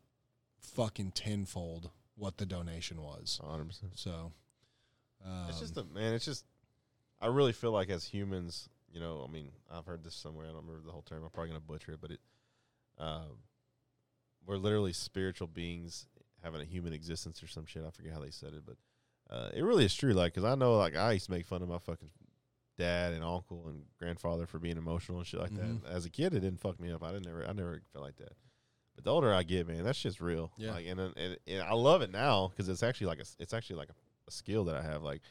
fucking 0.59 1.11
tenfold 1.11 1.89
what 2.17 2.37
the 2.37 2.45
donation 2.45 3.01
was. 3.01 3.39
100% 3.43 3.73
So 3.95 4.31
um, 5.25 5.45
it's 5.49 5.59
just 5.59 5.77
a 5.77 5.83
man. 5.85 6.13
It's 6.13 6.25
just 6.25 6.45
I 7.21 7.27
really 7.27 7.53
feel 7.53 7.71
like 7.71 7.89
as 7.89 8.05
humans, 8.05 8.69
you 8.91 8.99
know, 8.99 9.25
I 9.27 9.31
mean, 9.31 9.51
I've 9.71 9.85
heard 9.85 10.03
this 10.03 10.13
somewhere. 10.15 10.45
I 10.45 10.49
don't 10.49 10.65
remember 10.65 10.85
the 10.85 10.91
whole 10.91 11.01
term. 11.03 11.23
I'm 11.23 11.29
probably 11.29 11.49
gonna 11.49 11.59
butcher 11.61 11.93
it, 11.93 12.01
but 12.01 12.11
it, 12.11 12.19
um, 12.97 13.37
we're 14.45 14.57
literally 14.57 14.93
spiritual 14.93 15.47
beings 15.47 16.07
having 16.43 16.61
a 16.61 16.65
human 16.65 16.93
existence 16.93 17.41
or 17.43 17.47
some 17.47 17.65
shit. 17.65 17.83
I 17.85 17.89
forget 17.91 18.13
how 18.13 18.19
they 18.19 18.29
said 18.31 18.53
it, 18.53 18.63
but 18.65 18.77
uh, 19.33 19.49
it 19.53 19.63
really 19.63 19.85
is 19.85 19.93
true. 19.95 20.13
Like, 20.13 20.33
cause 20.35 20.43
I 20.43 20.55
know, 20.55 20.77
like, 20.77 20.95
I 20.95 21.13
used 21.13 21.25
to 21.25 21.31
make 21.31 21.45
fun 21.45 21.61
of 21.61 21.67
my 21.69 21.79
fucking 21.79 22.09
dad 22.77 23.13
and 23.13 23.23
uncle 23.23 23.67
and 23.67 23.83
grandfather 23.99 24.45
for 24.45 24.59
being 24.59 24.77
emotional 24.77 25.17
and 25.17 25.27
shit 25.27 25.39
like 25.41 25.51
Mhm. 25.51 25.81
that. 25.83 25.89
As 25.89 26.05
a 26.05 26.09
kid, 26.09 26.33
it 26.33 26.39
didn't 26.41 26.61
fuck 26.61 26.79
me 26.79 26.91
up. 26.91 27.03
I 27.03 27.11
didn't 27.11 27.25
never, 27.25 27.45
I 27.45 27.51
never 27.53 27.81
felt 27.91 28.05
like 28.05 28.17
that. 28.17 28.33
But 28.97 29.05
the 29.05 29.11
older 29.11 29.33
I 29.33 29.43
get, 29.43 29.67
man, 29.67 29.83
that's 29.85 30.01
just 30.01 30.19
real. 30.19 30.51
Yeah. 30.57 30.71
Like, 30.73 30.85
and, 30.87 30.99
and, 30.99 31.37
and 31.47 31.61
I 31.63 31.73
love 31.73 32.01
it 32.01 32.11
now 32.11 32.49
because 32.49 32.67
it's 32.67 32.83
actually 32.83 33.07
like 33.07 33.19
a, 33.19 33.25
it's 33.39 33.53
actually 33.53 33.77
like 33.77 33.89
a, 33.89 33.95
a 34.27 34.31
skill 34.31 34.65
that 34.65 34.75
I 34.75 34.81
have. 34.81 35.03
Like, 35.03 35.21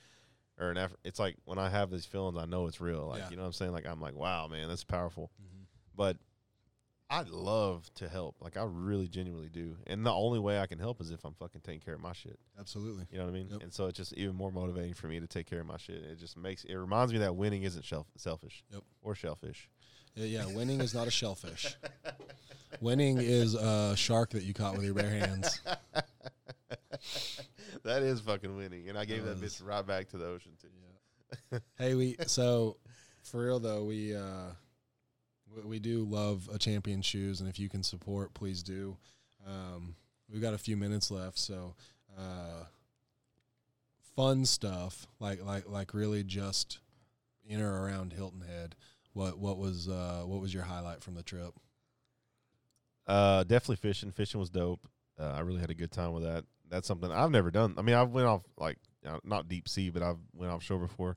or 0.59 0.70
an 0.70 0.79
effort. 0.79 0.98
It's 1.05 1.18
like 1.18 1.37
when 1.44 1.59
I 1.59 1.68
have 1.68 1.90
these 1.90 2.07
feelings, 2.07 2.38
I 2.38 2.46
know 2.46 2.66
it's 2.66 2.81
real. 2.81 3.09
Like, 3.09 3.18
Yeah. 3.24 3.31
you 3.31 3.37
know 3.37 3.42
what 3.42 3.48
I'm 3.48 3.52
saying? 3.52 3.72
Like, 3.72 3.85
I'm 3.87 4.00
like, 4.00 4.14
wow, 4.14 4.46
man, 4.46 4.68
that's 4.68 4.85
powerful. 4.85 5.31
Mhm. 5.42 5.64
But 5.94 6.16
I 7.11 7.22
love 7.22 7.88
to 7.96 8.09
help. 8.09 8.37
Like, 8.40 8.57
I 8.57 8.64
really 8.64 9.07
genuinely 9.07 9.48
do. 9.48 9.76
And 9.87 10.05
the 10.07 10.12
only 10.12 10.38
way 10.40 10.59
I 10.59 10.66
can 10.66 10.79
help 10.79 11.00
is 11.00 11.11
if 11.11 11.24
I'm 11.24 11.35
fucking 11.35 11.61
taking 11.61 11.81
care 11.81 11.94
of 11.94 12.00
my 12.00 12.12
shit. 12.14 12.38
absolutely. 12.59 13.05
You 13.11 13.18
know 13.18 13.24
what 13.24 13.31
I 13.31 13.35
mean? 13.35 13.48
Yep. 13.50 13.62
And 13.64 13.72
so 13.72 13.87
it's 13.87 13.96
just 13.98 14.12
even 14.14 14.35
more 14.35 14.50
motivating 14.50 14.94
for 14.94 15.09
me 15.09 15.20
to 15.20 15.26
take 15.26 15.46
care 15.48 15.61
of 15.61 15.66
my 15.66 15.76
shit. 15.76 16.02
It 16.02 16.18
just 16.18 16.37
makes 16.37 16.64
it 16.64 16.74
reminds 16.74 17.12
me 17.12 17.18
that 17.18 17.37
winning 17.37 17.64
isn't 17.64 17.85
shelf, 17.85 18.07
selfish. 18.16 18.64
Yep. 18.72 18.83
Or 19.02 19.14
shellfish. 19.14 19.68
Yeah, 20.16 20.24
yeah, 20.24 20.46
winning 20.46 20.81
is 20.81 20.94
not 20.94 21.07
a 21.07 21.11
shellfish. 21.11 21.76
winning 22.81 23.18
is 23.18 23.55
a 23.55 23.94
shark 23.96 24.31
that 24.31 24.44
you 24.44 24.55
caught 24.55 24.74
with 24.74 24.85
your 24.85 24.94
bare 24.94 25.11
hands. 25.11 25.61
that 27.85 28.02
is 28.02 28.20
fucking 28.22 28.57
winning. 28.57 28.88
And 28.88 28.98
I 28.98 29.05
gave 29.05 29.24
that 29.24 29.40
That 29.40 29.46
bitch 29.46 29.64
right 29.64 29.87
back 29.87 30.09
to 30.09 30.18
the 30.18 30.26
ocean 30.26 30.52
too. 30.61 31.61
Hey, 31.79 31.94
we 31.94 32.16
so 32.26 32.79
for 33.22 33.44
real 33.44 33.61
though, 33.61 33.85
we 33.85 34.16
uh 34.16 34.52
we, 35.55 35.62
we 35.62 35.79
do 35.79 36.05
love 36.05 36.48
a 36.52 36.59
Champions 36.59 37.05
Shoes 37.05 37.40
and 37.40 37.48
if 37.48 37.59
you 37.59 37.68
can 37.68 37.83
support, 37.83 38.33
please 38.33 38.62
do. 38.62 38.96
Um 39.46 39.96
we've 40.33 40.42
got 40.42 40.55
a 40.55 40.59
few 40.59 40.79
minutes 40.79 41.11
left, 41.11 41.38
so 41.38 41.74
uh 42.16 42.64
fun 44.16 44.46
stuff 44.46 45.07
like 45.20 45.44
like 45.44 45.68
like 45.68 45.92
really 45.92 46.24
just 46.24 46.79
in 47.46 47.61
or 47.61 47.83
around 47.83 48.14
Hilton 48.14 48.40
Head. 48.40 48.74
What 49.16 49.38
what 49.38 49.57
was 49.57 49.88
uh 49.88 50.24
what 50.26 50.42
was 50.42 50.52
your 50.52 50.62
highlight 50.64 51.02
from 51.02 51.14
the 51.14 51.22
trip? 51.22 51.55
Uh, 53.07 53.44
definitely 53.44 53.76
fishing. 53.76 54.11
Fishing 54.12 54.38
was 54.40 54.50
dope. 54.50 54.87
Uh, 55.18 55.31
I 55.33 55.40
really 55.40 55.61
had 55.61 55.70
a 55.70 55.74
good 55.74 55.90
time 55.90 56.12
with 56.12 56.24
that. 56.24 56.44
That's 56.68 56.87
something 56.87 57.11
I've 57.11 57.31
never 57.31 57.50
done. 57.50 57.74
I 57.79 57.83
mean, 57.83 57.94
I've 57.94 58.11
went 58.11 58.26
off 58.26 58.42
like 58.59 58.76
not 59.24 59.48
deep 59.48 59.68
sea, 59.70 59.88
but 59.88 60.02
I've 60.02 60.18
went 60.35 60.52
offshore 60.52 60.81
before. 60.81 61.16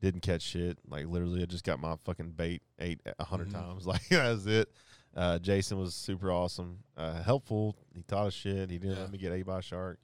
Didn't 0.00 0.22
catch 0.22 0.42
shit. 0.42 0.78
Like 0.88 1.06
literally, 1.06 1.42
I 1.42 1.44
just 1.44 1.62
got 1.62 1.78
my 1.78 1.94
fucking 2.04 2.32
bait 2.32 2.62
ate 2.80 3.00
a 3.06 3.12
100 3.18 3.48
Mhm. 3.48 3.52
times. 3.52 3.86
Like 3.86 4.08
that's 4.08 4.46
it. 4.46 4.68
Uh, 5.14 5.38
Jason 5.38 5.78
was 5.78 5.94
super 5.94 6.32
awesome. 6.32 6.78
Uh, 6.96 7.22
helpful. 7.22 7.76
He 7.94 8.02
taught 8.02 8.26
us 8.28 8.34
shit. 8.34 8.70
He 8.70 8.78
didn't 8.78 8.96
Yeah. 8.96 9.02
let 9.02 9.12
me 9.12 9.18
get 9.18 9.32
ate 9.32 9.46
by 9.46 9.58
a 9.58 9.62
shark. 9.62 10.00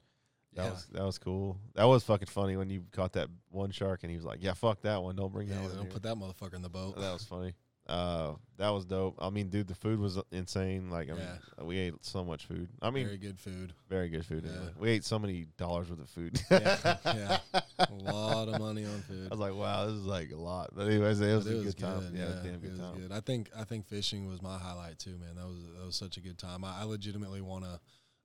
That 0.57 0.63
Yeah. 0.65 0.71
was 0.71 0.85
that 0.87 1.03
was 1.03 1.17
cool. 1.19 1.57
That 1.75 1.85
was 1.85 2.03
fucking 2.03 2.27
funny 2.27 2.57
when 2.57 2.69
you 2.69 2.83
caught 2.91 3.13
that 3.13 3.29
one 3.51 3.71
shark 3.71 4.01
and 4.03 4.11
he 4.11 4.17
was 4.17 4.25
like, 4.25 4.39
"Yeah, 4.43 4.53
fuck 4.53 4.81
that 4.81 5.01
one. 5.01 5.15
Don't 5.15 5.31
bring 5.31 5.47
Yeah, 5.47 5.55
that 5.55 5.63
one." 5.63 5.71
don't 5.75 5.81
here." 5.83 5.91
put 5.93 6.03
that 6.03 6.15
motherfucker 6.17 6.55
in 6.55 6.61
the 6.63 6.69
boat. 6.69 6.95
That 6.97 7.13
was 7.13 7.23
funny. 7.23 7.53
Uh, 7.87 8.33
that 8.57 8.67
was 8.69 8.83
dope. 8.83 9.15
I 9.17 9.29
mean, 9.29 9.47
dude, 9.47 9.67
the 9.67 9.75
food 9.75 9.97
was 9.99 10.19
insane. 10.33 10.89
Like, 10.89 11.09
I 11.09 11.13
mean, 11.13 11.27
we 11.61 11.77
ate 11.77 11.93
so 12.03 12.21
much 12.25 12.45
food. 12.45 12.67
I 12.81 12.89
mean, 12.89 13.05
Very 13.05 13.17
good 13.17 13.39
food. 13.39 13.71
very 13.87 14.09
good 14.09 14.25
food. 14.25 14.43
Yeah. 14.45 14.71
We 14.77 14.89
ate 14.89 15.05
so 15.05 15.17
many 15.17 15.45
dollars 15.57 15.89
worth 15.89 16.01
of 16.01 16.09
food. 16.09 16.37
Yeah, 16.51 16.97
yeah. 17.05 17.39
A 17.79 17.93
lot 17.93 18.49
of 18.49 18.59
money 18.59 18.83
on 18.83 18.99
food. 19.03 19.27
I 19.27 19.35
was 19.35 19.39
like, 19.39 19.55
wow, 19.55 19.85
this 19.85 19.95
is 19.95 20.05
like 20.05 20.31
a 20.31 20.35
lot. 20.35 20.71
But 20.75 20.87
anyways, 20.87 21.21
it 21.21 21.33
was 21.33 21.45
But 21.45 21.53
a 21.53 21.63
good, 21.63 21.77
time. 21.77 22.11
Yeah, 22.13 22.23
it 22.23 22.27
was 22.27 22.35
damn 22.43 22.53
it 22.55 22.61
good 22.61 22.71
was 22.71 22.79
time. 22.81 22.97
good. 22.97 23.11
I 23.13 23.19
think 23.21 23.51
I 23.55 23.63
think 23.63 23.87
fishing 23.87 24.27
was 24.27 24.41
my 24.41 24.57
highlight 24.57 24.99
too, 24.99 25.17
man. 25.17 25.35
That 25.35 25.47
was 25.47 25.57
that 25.79 25.85
was 25.85 25.95
such 25.95 26.17
a 26.17 26.19
good 26.19 26.37
time. 26.37 26.65
I, 26.65 26.81
I 26.81 26.83
legitimately 26.83 27.39
want 27.39 27.63
to 27.63 27.79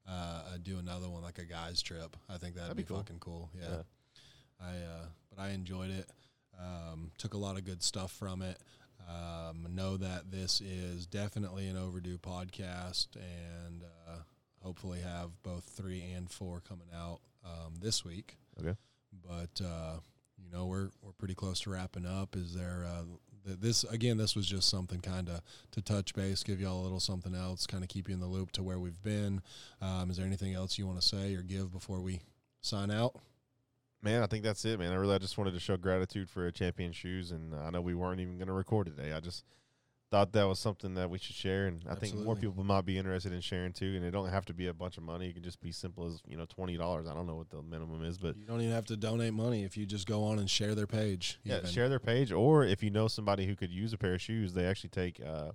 uh, 0.09 0.57
do 0.63 0.79
another 0.79 1.09
one, 1.09 1.23
like 1.23 1.39
a 1.39 1.45
guys 1.45 1.81
trip. 1.83 2.17
I 2.29 2.39
think 2.39 2.55
that'd, 2.55 2.71
That'd 2.71 2.77
be, 2.77 2.83
be 2.83 2.87
cool. 2.89 2.97
fucking 2.99 3.19
cool. 3.21 3.51
Yeah, 3.59 3.69
Yeah. 3.69 3.83
I 4.61 4.71
uh, 4.77 5.07
but 5.31 5.43
I 5.43 5.51
enjoyed 5.51 5.91
it. 5.91 6.09
Um, 6.61 7.11
took 7.19 7.35
a 7.35 7.39
lot 7.39 7.57
of 7.57 7.65
good 7.65 7.83
stuff 7.83 8.13
from 8.13 8.43
it. 8.43 8.59
Um, 9.09 9.67
know 9.75 9.97
that 9.97 10.31
this 10.31 10.61
is 10.61 11.07
definitely 11.07 11.67
an 11.69 11.77
overdue 11.77 12.19
podcast, 12.19 13.09
and 13.17 13.83
uh, 14.09 14.19
hopefully 14.63 15.01
have 15.01 15.31
both 15.43 15.65
three 15.65 16.03
and 16.15 16.31
four 16.31 16.61
coming 16.61 16.89
out 16.95 17.21
um, 17.45 17.75
this 17.81 18.05
week. 18.05 18.37
Okay. 18.61 18.77
But 19.27 19.65
uh, 19.65 19.97
you 20.39 20.51
know 20.53 20.67
we're 20.67 20.91
we're 21.03 21.13
pretty 21.19 21.35
close 21.35 21.61
to 21.63 21.71
wrapping 21.71 22.07
up. 22.07 22.37
Is 22.37 22.55
there 22.55 22.85
uh, 22.87 23.03
this 23.45 23.85
again? 23.85 24.17
This 24.17 24.35
was 24.35 24.47
just 24.47 24.69
something 24.69 25.01
kind 25.01 25.29
of 25.29 25.41
to 25.73 25.83
touch 25.83 26.15
base, 26.15 26.43
give 26.43 26.61
y'all 26.61 26.81
a 26.81 26.83
little 26.83 27.01
something 27.01 27.35
else, 27.35 27.67
kind 27.67 27.83
of 27.83 27.89
keep 27.89 28.09
you 28.09 28.15
in 28.15 28.21
the 28.21 28.27
loop 28.27 28.53
to 28.53 28.63
where 28.63 28.79
we've 28.79 29.03
been. 29.03 29.43
Um, 29.81 30.11
is 30.11 30.17
there 30.17 30.27
anything 30.27 30.55
else 30.55 30.79
you 30.79 30.87
want 30.87 31.01
to 31.01 31.07
say 31.07 31.35
or 31.35 31.43
give 31.43 31.73
before 31.73 32.01
we 32.01 32.21
sign 32.61 32.91
out? 32.91 33.17
Man, 34.03 34.23
I 34.23 34.27
think 34.27 34.43
that's 34.43 34.65
it, 34.65 34.81
man. 34.81 34.93
I 34.93 34.97
really 34.97 35.15
I 35.15 35.19
just 35.19 35.39
wanted 35.39 35.55
to 35.55 35.61
show 35.61 35.77
gratitude 35.77 36.29
for 36.29 36.51
Champions 36.51 36.97
Shoes, 36.97 37.31
and 37.31 37.55
I 37.55 37.71
know 37.71 37.81
we 37.81 37.95
weren't 37.95 38.21
even 38.21 38.37
going 38.37 38.49
to 38.49 38.53
record 38.53 38.87
today. 38.87 39.13
I 39.13 39.21
just 39.21 39.45
thought 40.13 40.33
that 40.33 40.47
was 40.47 40.59
something 40.59 40.93
that 40.95 41.09
we 41.09 41.17
should 41.17 41.35
share, 41.35 41.67
and 41.69 41.83
I 41.89 41.95
think 41.95 42.15
more 42.15 42.37
people 42.37 42.63
might 42.63 42.85
be 42.85 42.99
interested 42.99 43.33
in 43.33 43.41
sharing 43.41 43.73
too. 43.73 43.95
And 43.97 44.05
it 44.05 44.11
don't 44.11 44.29
have 44.29 44.45
to 44.45 44.53
be 44.53 44.67
a 44.67 44.75
bunch 44.75 44.99
of 44.99 45.05
money; 45.05 45.31
it 45.31 45.33
can 45.33 45.43
just 45.43 45.59
be 45.59 45.73
simple 45.73 46.05
as 46.05 46.21
you 46.29 46.37
know 46.37 46.45
twenty 46.45 46.77
dollars. 46.77 47.07
I 47.09 47.15
don't 47.15 47.27
know 47.27 47.37
what 47.37 47.49
the 47.49 47.63
minimum 47.63 48.05
is, 48.05 48.19
but 48.19 48.37
You 48.37 48.45
don't 48.45 48.61
even 48.61 48.75
have 48.75 48.85
to 48.87 48.97
donate 48.97 49.33
money 49.33 49.65
if 49.65 49.75
you 49.75 49.87
just 49.87 50.07
go 50.07 50.25
on 50.25 50.39
and 50.39 50.51
share 50.51 50.75
their 50.75 50.87
page. 50.87 51.41
yeah, 51.45 51.59
even. 51.59 51.71
share 51.71 51.89
their 51.89 51.99
page, 51.99 52.31
or 52.31 52.63
if 52.63 52.83
you 52.83 52.91
know 52.91 53.09
somebody 53.09 53.47
who 53.47 53.57
could 53.57 53.73
use 53.73 53.95
a 53.95 53.99
pair 53.99 54.13
of 54.13 54.21
shoes, 54.21 54.53
they 54.53 54.67
actually 54.67 54.91
take. 54.91 55.19
Uh, 55.19 55.53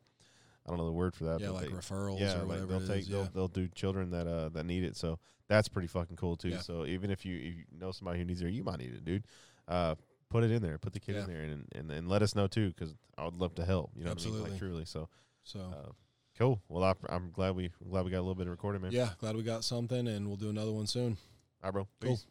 I 0.66 0.70
don't 0.70 0.80
know 0.80 0.88
the 0.88 0.92
word 0.92 1.14
for 1.14 1.26
that. 1.26 1.40
yeah, 1.40 1.48
but 1.48 1.54
like 1.54 1.70
they, 1.70 1.76
referrals 1.76 2.20
yeah, 2.20 2.42
or 2.42 2.46
like 2.46 2.68
they'll 2.68 2.80
take 2.80 3.02
is. 3.02 3.08
they'll 3.10 3.22
yeah. 3.22 3.28
they'll 3.36 3.48
do 3.48 3.68
children 3.70 4.10
that 4.10 4.26
uh 4.26 4.50
that 4.50 4.66
need 4.66 4.84
it. 4.84 4.98
So 4.98 5.20
that's 5.48 5.68
pretty 5.68 5.88
fucking 5.88 6.18
cool 6.18 6.36
too. 6.36 6.50
Yeah. 6.50 6.62
So 6.62 6.88
even 6.88 7.12
if 7.12 7.26
you 7.26 7.38
if 7.38 7.44
you 7.44 7.64
know 7.80 7.92
somebody 7.92 8.18
who 8.18 8.26
needs 8.26 8.42
it, 8.42 8.50
you 8.50 8.64
might 8.64 8.80
need 8.80 8.96
it, 8.96 9.06
dude. 9.06 9.24
Uh, 9.68 9.96
put 10.30 10.44
it 10.44 10.52
in 10.52 10.62
there. 10.62 10.78
Put 10.78 10.94
the 10.94 11.00
kid 11.00 11.16
Yeah. 11.16 11.22
in 11.24 11.28
there, 11.28 11.42
and, 11.42 11.66
and 11.76 11.92
and 11.92 12.10
let 12.10 12.22
us 12.22 12.36
know 12.36 12.48
too, 12.48 12.70
because 12.70 12.94
I 13.18 13.26
would 13.26 13.36
love 13.36 13.56
to 13.56 13.66
help. 13.66 13.92
You 13.96 14.04
know, 14.04 14.12
what 14.12 14.20
I 14.22 14.24
mean? 14.26 14.28
Absolutely. 14.34 14.50
like 14.52 14.60
truly. 14.60 14.86
So 14.86 15.10
So 15.44 15.60
uh, 15.60 15.92
cool. 16.38 16.62
Well, 16.70 16.84
I, 16.84 16.94
I'm 17.10 17.32
glad 17.32 17.56
we 17.56 17.66
I'm 17.84 17.90
glad 17.90 18.06
we 18.06 18.12
got 18.12 18.18
a 18.20 18.26
little 18.28 18.36
bit 18.36 18.48
of 18.48 18.52
recording, 18.52 18.82
man. 18.82 18.92
yeah, 18.92 19.10
glad 19.20 19.36
we 19.36 19.44
got 19.44 19.64
something, 19.64 20.08
and 20.08 20.28
we'll 20.28 20.38
do 20.38 20.50
another 20.50 20.72
one 20.72 20.88
soon. 20.88 21.18
All 21.64 21.70
right, 21.70 21.74
bro. 21.74 21.88
Cool. 22.02 22.12
Peace. 22.16 22.26